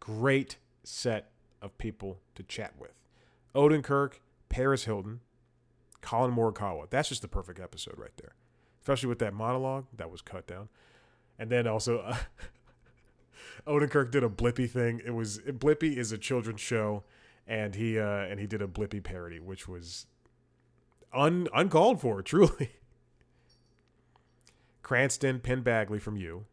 Great 0.00 0.56
set 0.82 1.30
of 1.60 1.76
people 1.78 2.20
to 2.34 2.42
chat 2.42 2.74
with. 2.78 2.98
Odenkirk, 3.54 4.14
Paris 4.48 4.84
Hilton, 4.84 5.20
Collin 6.02 6.34
Morikawa. 6.34 6.90
That's 6.90 7.08
just 7.08 7.22
the 7.22 7.28
perfect 7.28 7.58
episode 7.58 7.94
right 7.96 8.16
there. 8.20 8.34
Especially 8.80 9.08
with 9.08 9.20
that 9.20 9.32
monologue 9.32 9.86
that 9.96 10.10
was 10.10 10.20
cut 10.20 10.46
down. 10.46 10.68
And 11.38 11.50
then 11.50 11.66
also 11.66 11.98
uh, 12.06 12.16
Odenkirk 13.66 14.10
did 14.10 14.22
a 14.22 14.28
Blippi 14.28 14.68
thing. 14.68 15.00
It 15.04 15.12
was 15.12 15.38
Blippi 15.38 15.96
is 15.96 16.12
a 16.12 16.18
children's 16.18 16.60
show 16.60 17.04
and 17.46 17.74
he 17.74 17.98
uh 17.98 18.04
and 18.04 18.38
he 18.38 18.46
did 18.46 18.62
a 18.62 18.66
Blippi 18.66 19.02
parody 19.02 19.40
which 19.40 19.66
was 19.66 20.06
un 21.14 21.48
uncalled 21.54 22.00
for, 22.00 22.20
truly. 22.22 22.72
Cranston, 24.82 25.40
Penn 25.40 25.62
Badgley 25.62 26.00
from 26.00 26.16
you. 26.16 26.44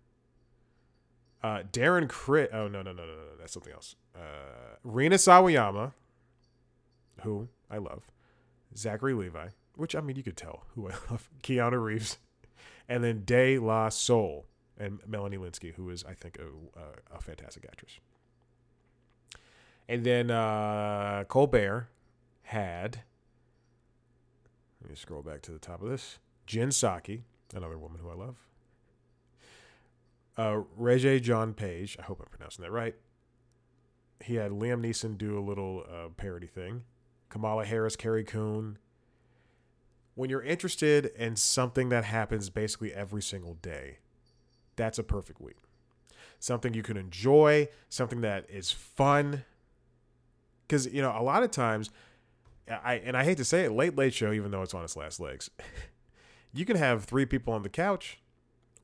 Uh, 1.42 1.64
Darren 1.72 2.08
Crit. 2.08 2.52
Oh 2.54 2.68
no 2.68 2.82
no 2.82 2.92
no 2.92 3.06
no 3.06 3.14
no 3.14 3.38
that's 3.40 3.54
something 3.54 3.74
else. 3.74 3.96
Uh, 4.16 4.76
Rina 4.84 5.16
Sawayama, 5.16 5.94
who 7.24 7.48
I 7.72 7.78
love. 7.78 8.04
Zachary 8.76 9.14
Levi, 9.14 9.50
which 9.76 9.96
I 9.96 10.02
mean 10.02 10.16
you 10.16 10.24
could 10.24 10.38
tell 10.38 10.66
who 10.76 10.88
I 10.88 10.92
love. 11.10 11.30
Keanu 11.44 11.84
Reeves, 11.84 12.18
and 12.88 13.04
then 13.04 13.24
De 13.26 13.58
La 13.60 13.90
Soul 13.90 14.46
and 14.78 15.00
Melanie 15.06 15.38
Lynskey, 15.38 15.74
who 15.74 15.90
is 15.90 16.04
I 16.04 16.14
think 16.14 16.38
a, 16.40 16.80
a, 16.80 17.18
a 17.18 17.22
fantastic 17.22 17.66
actress. 17.70 18.00
And 19.88 20.04
then 20.04 20.30
uh, 20.30 21.24
Colbert 21.28 21.90
had. 22.44 23.02
Let 24.82 24.90
me 24.92 24.96
scroll 24.96 25.24
back 25.24 25.42
to 25.42 25.52
the 25.52 25.60
top 25.60 25.82
of 25.82 25.90
this. 25.90 26.20
Jen 26.46 26.70
Psaki, 26.70 27.22
another 27.56 27.78
woman 27.78 28.00
who 28.02 28.10
I 28.10 28.14
love. 28.14 28.36
Uh, 30.38 30.64
Regé-Jean 30.80 31.54
Page, 31.54 31.98
I 32.00 32.04
hope 32.04 32.22
I'm 32.22 32.30
pronouncing 32.30 32.64
that 32.64 32.72
right. 32.72 32.96
He 34.24 34.36
had 34.36 34.52
Liam 34.52 34.82
Neeson 34.82 35.18
do 35.18 35.38
a 35.38 35.42
little 35.42 35.84
uh, 35.90 36.10
parody 36.16 36.48
thing. 36.48 36.84
Kamala 37.30 37.66
Harris, 37.66 37.96
Carrie 37.96 38.24
Coon. 38.24 38.78
When 40.16 40.30
you're 40.30 40.44
interested 40.44 41.08
in 41.18 41.36
something 41.36 41.90
that 41.90 42.04
happens 42.04 42.50
basically 42.50 42.94
every 42.94 43.22
single 43.22 43.54
day, 43.56 44.00
that's 44.76 45.00
a 45.00 45.04
perfect 45.04 45.40
week. 45.40 45.58
Something 46.40 46.74
you 46.74 46.84
can 46.84 46.98
enjoy, 46.98 47.70
something 47.90 48.22
that 48.22 48.46
is 48.50 48.72
fun. 48.72 49.46
Because, 50.68 50.88
you 50.88 51.02
know, 51.02 51.14
a 51.18 51.24
lot 51.24 51.44
of 51.44 51.52
times, 51.52 51.90
I 52.70 52.96
and 52.96 53.18
I 53.18 53.24
hate 53.24 53.38
to 53.38 53.46
say 53.46 53.64
it, 53.66 53.72
Late 53.72 53.96
Late 53.96 54.14
Show, 54.14 54.32
even 54.32 54.52
though 54.52 54.62
it's 54.62 54.74
on 54.74 54.84
its 54.84 54.96
last 54.96 55.20
legs, 55.20 55.50
you 56.54 56.66
can 56.66 56.78
have 56.78 57.06
three 57.06 57.26
people 57.26 57.54
on 57.54 57.64
the 57.64 57.70
couch 57.70 58.20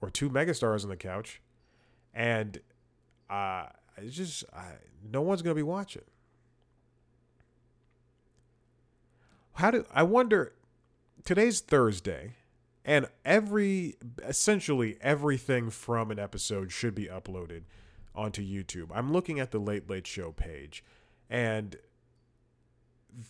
or 0.02 0.10
two 0.10 0.30
megastars 0.30 0.84
on 0.84 0.90
the 0.90 0.98
couch, 0.98 1.42
and 2.14 2.60
uh, 3.30 3.68
it's 3.98 4.16
just 4.16 4.44
uh, 4.54 4.62
no 5.12 5.22
one's 5.22 5.42
going 5.42 5.52
to 5.52 5.60
be 5.60 5.64
watching. 5.64 6.04
How 9.56 9.72
do 9.72 9.86
I 9.94 10.04
wonder? 10.04 10.54
Today's 11.24 11.62
Thursday, 11.62 12.34
and 12.84 13.08
every 13.24 13.96
essentially 14.22 14.98
everything 15.00 15.70
from 15.70 16.12
an 16.12 16.20
episode 16.20 16.74
should 16.74 16.94
be 16.94 17.06
uploaded 17.06 17.62
onto 18.14 18.44
YouTube. 18.44 18.90
I'm 18.94 19.14
looking 19.14 19.40
at 19.40 19.52
the 19.52 19.60
Late 19.60 19.90
Late 19.90 20.06
Show 20.06 20.34
page, 20.34 20.84
and 21.30 21.78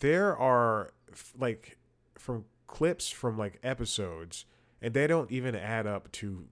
there 0.00 0.36
are 0.36 0.90
like 1.38 1.78
from 2.16 2.44
clips 2.66 3.08
from 3.08 3.38
like 3.38 3.60
episodes, 3.62 4.46
and 4.82 4.94
they 4.94 5.06
don't 5.06 5.30
even 5.30 5.54
add 5.54 5.86
up 5.86 6.10
to 6.12 6.48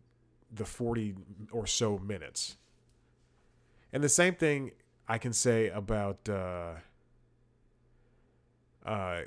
the 0.52 0.64
40 0.64 1.16
or 1.50 1.66
so 1.66 1.98
minutes. 1.98 2.58
And 3.92 4.04
the 4.04 4.08
same 4.08 4.36
thing 4.36 4.70
I 5.08 5.18
can 5.18 5.32
say 5.32 5.68
about 5.68 6.28
uh, 6.28 6.74
uh, 8.86 9.22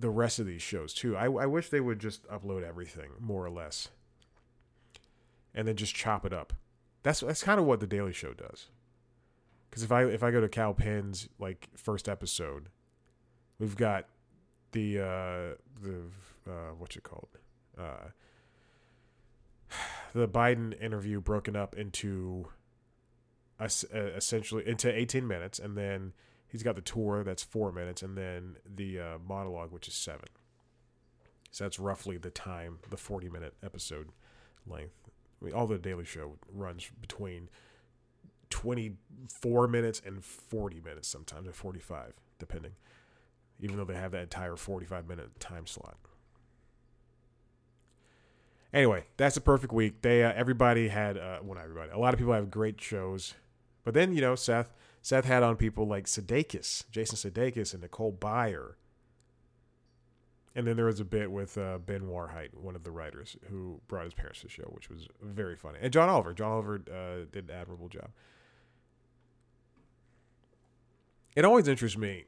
the 0.00 0.10
rest 0.10 0.38
of 0.38 0.46
these 0.46 0.62
shows 0.62 0.94
too. 0.94 1.16
I, 1.16 1.26
I 1.26 1.46
wish 1.46 1.68
they 1.68 1.80
would 1.80 1.98
just 1.98 2.26
upload 2.28 2.64
everything 2.64 3.10
more 3.20 3.44
or 3.44 3.50
less, 3.50 3.88
and 5.54 5.68
then 5.68 5.76
just 5.76 5.94
chop 5.94 6.24
it 6.24 6.32
up. 6.32 6.52
That's 7.02 7.20
that's 7.20 7.42
kind 7.42 7.60
of 7.60 7.66
what 7.66 7.80
the 7.80 7.86
Daily 7.86 8.12
Show 8.12 8.32
does. 8.32 8.68
Because 9.68 9.82
if 9.82 9.92
I 9.92 10.04
if 10.04 10.22
I 10.22 10.30
go 10.30 10.40
to 10.40 10.48
Kal 10.48 10.74
Penn's 10.74 11.28
like 11.38 11.68
first 11.76 12.08
episode, 12.08 12.68
we've 13.58 13.76
got 13.76 14.06
the 14.72 14.98
uh, 14.98 15.54
the 15.82 16.02
uh, 16.48 16.72
what's 16.78 16.96
it 16.96 17.02
called, 17.02 17.28
uh, 17.78 18.08
the 20.14 20.28
Biden 20.28 20.80
interview 20.82 21.20
broken 21.20 21.56
up 21.56 21.76
into 21.76 22.48
essentially 23.62 24.66
into 24.66 24.90
18 24.90 25.26
minutes, 25.26 25.58
and 25.58 25.76
then 25.76 26.14
he's 26.50 26.62
got 26.62 26.74
the 26.74 26.82
tour 26.82 27.24
that's 27.24 27.42
four 27.42 27.72
minutes, 27.72 28.02
and 28.02 28.16
then 28.16 28.56
the 28.64 28.98
uh, 28.98 29.18
monologue 29.26 29.72
which 29.72 29.88
is 29.88 29.94
seven. 29.94 30.28
So 31.50 31.64
that's 31.64 31.78
roughly 31.78 32.16
the 32.16 32.30
time, 32.30 32.78
the 32.90 32.96
40 32.96 33.28
minute 33.28 33.54
episode 33.62 34.08
length. 34.66 34.94
I 35.40 35.44
mean, 35.44 35.54
all 35.54 35.66
the 35.66 35.78
Daily 35.78 36.04
Show 36.04 36.36
runs 36.52 36.90
between 37.00 37.48
24 38.50 39.68
minutes 39.68 40.02
and 40.04 40.24
40 40.24 40.80
minutes 40.80 41.08
sometimes, 41.08 41.48
or 41.48 41.52
45, 41.52 42.12
depending. 42.38 42.72
Even 43.60 43.76
though 43.76 43.84
they 43.84 43.94
have 43.94 44.12
that 44.12 44.22
entire 44.22 44.56
45 44.56 45.08
minute 45.08 45.40
time 45.40 45.66
slot. 45.66 45.96
Anyway, 48.72 49.04
that's 49.16 49.36
a 49.36 49.40
perfect 49.40 49.72
week. 49.72 50.02
They 50.02 50.22
uh, 50.22 50.32
everybody 50.34 50.88
had 50.88 51.18
uh, 51.18 51.38
well, 51.42 51.56
not 51.56 51.64
everybody. 51.64 51.90
A 51.90 51.98
lot 51.98 52.14
of 52.14 52.18
people 52.18 52.32
have 52.32 52.50
great 52.50 52.80
shows, 52.80 53.34
but 53.82 53.94
then 53.94 54.12
you 54.14 54.20
know 54.20 54.36
Seth 54.36 54.72
Seth 55.02 55.24
had 55.24 55.42
on 55.42 55.56
people 55.56 55.86
like 55.86 56.06
Sudeikis, 56.06 56.84
Jason 56.90 57.16
Sudeikis, 57.16 57.72
and 57.72 57.82
Nicole 57.82 58.12
Byer. 58.12 58.74
And 60.54 60.66
then 60.66 60.76
there 60.76 60.86
was 60.86 61.00
a 61.00 61.04
bit 61.04 61.30
with 61.30 61.56
uh, 61.56 61.78
Ben 61.78 62.02
Warheit, 62.02 62.54
one 62.54 62.74
of 62.74 62.82
the 62.82 62.90
writers, 62.90 63.36
who 63.48 63.80
brought 63.86 64.04
his 64.04 64.14
parents 64.14 64.40
to 64.40 64.46
the 64.46 64.52
show, 64.52 64.70
which 64.74 64.90
was 64.90 65.06
very 65.22 65.56
funny. 65.56 65.78
And 65.80 65.92
John 65.92 66.08
Oliver. 66.08 66.34
John 66.34 66.50
Oliver 66.50 66.82
uh, 66.90 67.24
did 67.30 67.48
an 67.48 67.54
admirable 67.54 67.88
job. 67.88 68.08
It 71.36 71.44
always 71.44 71.68
interests 71.68 71.96
me 71.96 72.24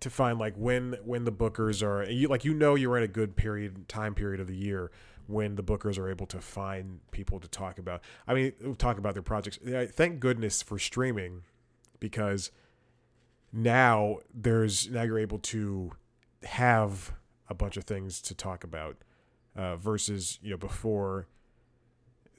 to 0.00 0.10
find 0.10 0.38
like 0.38 0.54
when 0.56 0.96
when 1.04 1.24
the 1.24 1.32
bookers 1.32 1.82
are 1.82 2.08
you 2.10 2.28
like 2.28 2.44
you 2.44 2.54
know 2.54 2.74
you're 2.74 2.96
in 2.96 3.02
a 3.02 3.08
good 3.08 3.36
period 3.36 3.88
time 3.88 4.14
period 4.14 4.40
of 4.40 4.46
the 4.46 4.56
year 4.56 4.90
when 5.26 5.56
the 5.56 5.62
bookers 5.62 5.98
are 5.98 6.08
able 6.08 6.26
to 6.26 6.40
find 6.40 7.00
people 7.10 7.40
to 7.40 7.48
talk 7.48 7.78
about. 7.78 8.02
I 8.26 8.34
mean, 8.34 8.52
talk 8.78 8.98
about 8.98 9.14
their 9.14 9.22
projects. 9.22 9.58
Thank 9.92 10.20
goodness 10.20 10.62
for 10.62 10.78
streaming 10.78 11.42
because 12.00 12.50
now 13.52 14.18
there's 14.34 14.88
now 14.90 15.02
you're 15.02 15.18
able 15.18 15.38
to 15.38 15.92
have 16.44 17.12
a 17.48 17.54
bunch 17.54 17.76
of 17.76 17.84
things 17.84 18.20
to 18.22 18.34
talk 18.34 18.64
about 18.64 18.96
uh, 19.54 19.76
versus 19.76 20.38
you 20.42 20.50
know 20.50 20.56
before 20.56 21.26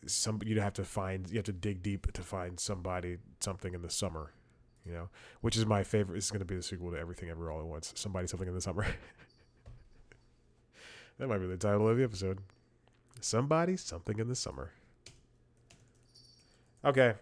some 0.06 0.40
you'd 0.46 0.58
have 0.58 0.74
to 0.74 0.84
find 0.84 1.30
you 1.30 1.38
have 1.38 1.46
to 1.46 1.52
dig 1.52 1.82
deep 1.82 2.12
to 2.14 2.22
find 2.22 2.60
somebody 2.60 3.18
something 3.40 3.74
in 3.74 3.82
the 3.82 3.90
summer 3.90 4.32
you 4.88 4.94
know, 4.94 5.10
which 5.42 5.58
is 5.58 5.66
my 5.66 5.84
favorite. 5.84 6.16
This 6.16 6.26
is 6.26 6.32
going 6.32 6.40
to 6.40 6.46
be 6.46 6.56
the 6.56 6.64
sequel 6.64 6.92
to 6.92 6.98
Everything 6.98 7.30
Ever 7.30 7.52
All 7.52 7.60
at 7.60 7.66
Once. 7.66 7.92
Somebody, 7.96 8.28
something 8.28 8.48
in 8.48 8.54
the 8.54 8.62
summer. 8.62 8.86
that 11.20 11.28
might 11.28 11.40
be 11.40 11.48
the 11.48 11.58
title 11.58 11.90
of 11.90 11.98
the 11.98 12.04
episode. 12.04 12.40
Somebody, 13.22 13.78
something 13.78 14.20
in 14.20 14.28
the 14.28 14.36
summer. 14.36 14.72
Okay. 16.86 17.16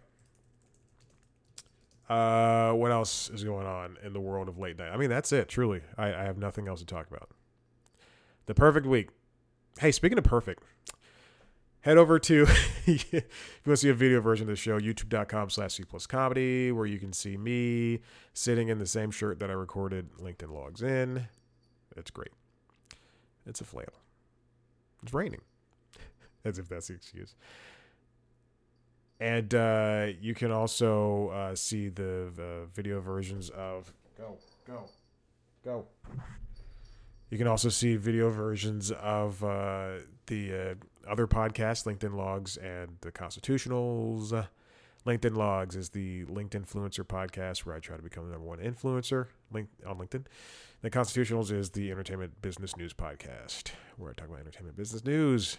Uh, 2.08 2.72
what 2.74 2.92
else 2.92 3.30
is 3.32 3.44
going 3.44 3.66
on 3.66 3.98
in 4.04 4.14
the 4.14 4.20
world 4.20 4.48
of 4.48 4.60
late 4.60 4.78
night? 4.78 4.90
I 4.90 4.98
mean, 4.98 5.10
that's 5.10 5.32
it. 5.32 5.50
Truly, 5.50 5.82
I, 5.98 6.14
I 6.14 6.24
have 6.24 6.38
nothing 6.38 6.68
else 6.68 6.80
to 6.82 6.86
talk 6.86 7.08
about. 7.08 7.30
The 8.46 8.54
perfect 8.54 8.86
week. 8.86 9.10
Hey, 9.80 9.92
speaking 9.92 10.18
of 10.18 10.24
perfect, 10.24 10.64
head 11.86 11.98
over 12.00 12.18
to 12.18 12.48
if 12.86 13.14
you 13.14 13.22
want 13.22 13.28
to 13.66 13.78
see 13.78 13.90
a 13.90 13.94
video 13.94 14.20
version 14.20 14.46
of 14.46 14.50
the 14.50 14.56
show 14.56 14.80
youtube.com 14.80 15.50
slash 15.52 15.76
c 15.76 15.84
plus 15.84 16.08
comedy 16.08 16.72
where 16.72 16.88
you 16.88 16.98
can 16.98 17.14
see 17.14 17.38
me 17.38 18.00
sitting 18.34 18.70
in 18.70 18.80
the 18.80 18.88
same 18.88 19.12
shirt 19.12 19.40
that 19.40 19.52
i 19.52 19.54
recorded 19.54 20.10
linkedin 20.20 20.52
logs 20.52 20.82
in 20.82 21.28
it's 21.96 22.10
great 22.10 22.32
it's 23.46 23.62
a 23.62 23.64
flannel 23.64 23.94
it's 25.04 25.14
raining 25.14 25.42
as 26.50 26.60
if 26.60 26.68
that's 26.68 26.88
the 26.88 26.94
excuse 26.94 27.36
and 29.20 29.56
uh, 29.56 30.08
you 30.20 30.34
can 30.34 30.52
also 30.52 31.30
uh, 31.30 31.56
see 31.56 31.88
the, 31.88 32.68
video 32.74 33.00
versions 33.00 33.50
of 33.50 33.94
go 34.18 34.38
go 34.68 34.90
Go. 35.66 35.88
You 37.32 37.40
can 37.40 37.48
also 37.48 37.70
see 37.70 37.96
video 37.96 38.30
versions 38.30 38.92
of 38.92 39.44
uh, 39.44 39.94
the 40.28 40.54
uh, 40.54 41.10
other 41.10 41.26
podcasts, 41.26 41.86
LinkedIn 41.86 42.16
Logs 42.16 42.56
and 42.58 42.98
the 43.02 43.12
Constitutionals. 43.12 44.48
LinkedIn 45.08 45.36
Logs 45.36 45.76
is 45.76 45.90
the 45.90 46.26
LinkedIn 46.26 46.68
Influencer 46.68 47.04
podcast 47.04 47.66
where 47.66 47.76
I 47.76 47.80
try 47.80 47.98
to 47.98 48.04
become 48.04 48.26
the 48.26 48.34
number 48.34 48.48
one 48.48 48.60
influencer 48.60 49.28
link 49.52 49.70
on 49.88 49.98
LinkedIn. 49.98 50.26
The 50.82 50.92
Constitutionals 50.92 51.52
is 51.52 51.72
the 51.72 51.90
entertainment 51.90 52.44
business 52.44 52.78
news 52.78 52.94
podcast 52.94 53.72
where 53.98 54.12
I 54.12 54.14
talk 54.14 54.28
about 54.28 54.42
entertainment 54.42 54.78
business 54.78 55.04
news. 55.04 55.58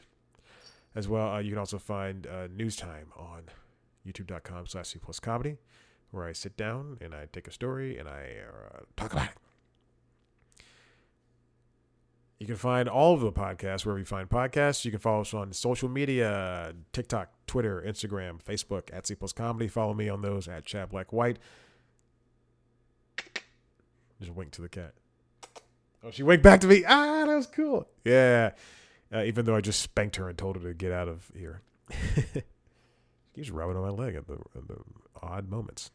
As 0.97 1.07
well, 1.07 1.35
uh, 1.35 1.39
you 1.41 1.51
can 1.51 1.59
also 1.59 1.79
find 1.79 2.27
uh, 2.27 2.49
News 2.49 2.75
Time 2.75 3.13
on 3.19 3.43
youtube.com 4.09 4.67
slash 4.67 4.89
C 4.89 4.99
plus 4.99 5.21
comedy 5.21 5.59
where 6.11 6.25
I 6.27 6.33
sit 6.33 6.57
down 6.57 6.97
and 7.03 7.15
I 7.15 7.27
take 7.31 7.47
a 7.47 7.51
story 7.51 7.99
and 7.99 8.09
I 8.09 8.37
uh, 8.49 8.79
talk 8.97 9.13
about 9.13 9.27
it. 9.27 10.65
You 12.39 12.47
can 12.47 12.57
find 12.57 12.89
all 12.89 13.13
of 13.13 13.21
the 13.21 13.33
podcasts 13.33 13.85
wherever 13.85 13.99
you 13.99 14.05
find 14.07 14.29
podcasts. 14.29 14.85
You 14.87 14.91
can 14.91 15.01
follow 15.01 15.21
us 15.21 15.35
on 15.35 15.53
social 15.53 15.89
media 15.89 16.75
TikTok, 16.93 17.31
Twitter, 17.47 17.85
Instagram, 17.87 18.43
Facebook 18.43 18.89
at 18.93 19.07
C 19.07 19.15
plus 19.15 19.33
comedy. 19.33 19.69
Follow 19.69 19.93
me 19.93 20.09
on 20.09 20.23
those 20.23 20.49
at 20.49 20.65
Chad 20.65 20.91
Black 20.91 21.13
White. 21.13 21.39
Just 24.21 24.33
wink 24.33 24.53
to 24.53 24.63
the 24.63 24.69
cat. 24.69 24.95
Oh, 26.03 26.11
she 26.11 26.23
winked 26.23 26.43
back 26.43 26.61
to 26.61 26.67
me. 26.67 26.85
Ah, 26.87 27.25
that 27.27 27.35
was 27.35 27.47
cool. 27.47 27.87
Yeah. 28.05 28.53
Uh, 29.13 29.23
even 29.23 29.45
though 29.45 29.55
I 29.55 29.61
just 29.61 29.81
spanked 29.81 30.17
her 30.17 30.29
and 30.29 30.37
told 30.37 30.57
her 30.57 30.63
to 30.63 30.75
get 30.75 30.93
out 30.93 31.09
of 31.09 31.31
here. 31.37 31.63
she 32.15 32.25
She's 33.37 33.51
rubbing 33.51 33.77
on 33.77 33.83
my 33.83 33.91
leg 33.91 34.15
at 34.15 34.27
the, 34.27 34.35
at 34.55 34.67
the 34.67 34.79
odd 35.23 35.51
moments. 35.51 35.91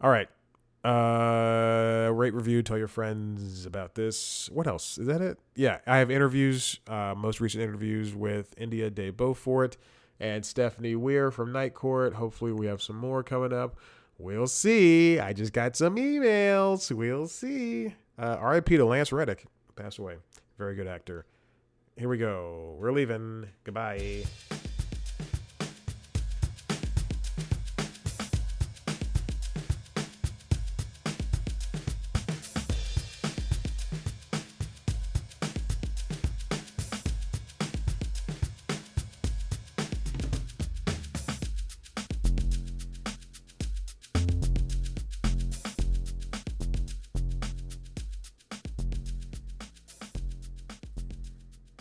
All 0.00 0.10
right. 0.10 0.28
Uh, 0.84 2.12
rate 2.12 2.32
review. 2.32 2.62
Tell 2.62 2.78
your 2.78 2.86
friends 2.86 3.66
about 3.66 3.96
this. 3.96 4.48
What 4.52 4.68
else? 4.68 4.98
Is 4.98 5.06
that 5.08 5.20
it? 5.20 5.38
Yeah, 5.56 5.78
I 5.86 5.98
have 5.98 6.12
interviews. 6.12 6.78
Uh, 6.86 7.14
most 7.16 7.40
recent 7.40 7.64
interviews 7.64 8.14
with 8.14 8.54
India 8.56 8.88
de 8.88 9.10
Beaufort 9.10 9.76
and 10.20 10.46
Stephanie 10.46 10.94
Weir 10.94 11.32
from 11.32 11.50
Night 11.50 11.74
Court. 11.74 12.14
Hopefully, 12.14 12.52
we 12.52 12.66
have 12.66 12.80
some 12.80 12.96
more 12.96 13.24
coming 13.24 13.52
up. 13.52 13.76
We'll 14.18 14.46
see. 14.46 15.18
I 15.18 15.32
just 15.32 15.52
got 15.52 15.76
some 15.76 15.96
emails. 15.96 16.94
We'll 16.94 17.26
see. 17.26 17.94
Uh, 18.18 18.36
R.I.P. 18.40 18.76
to 18.76 18.84
Lance 18.84 19.12
Reddick. 19.12 19.44
Passed 19.74 19.98
away. 19.98 20.16
Very 20.58 20.74
good 20.74 20.86
actor. 20.86 21.26
Here 21.96 22.08
we 22.08 22.18
go. 22.18 22.76
We're 22.78 22.92
leaving. 22.92 23.46
Goodbye. 23.64 24.24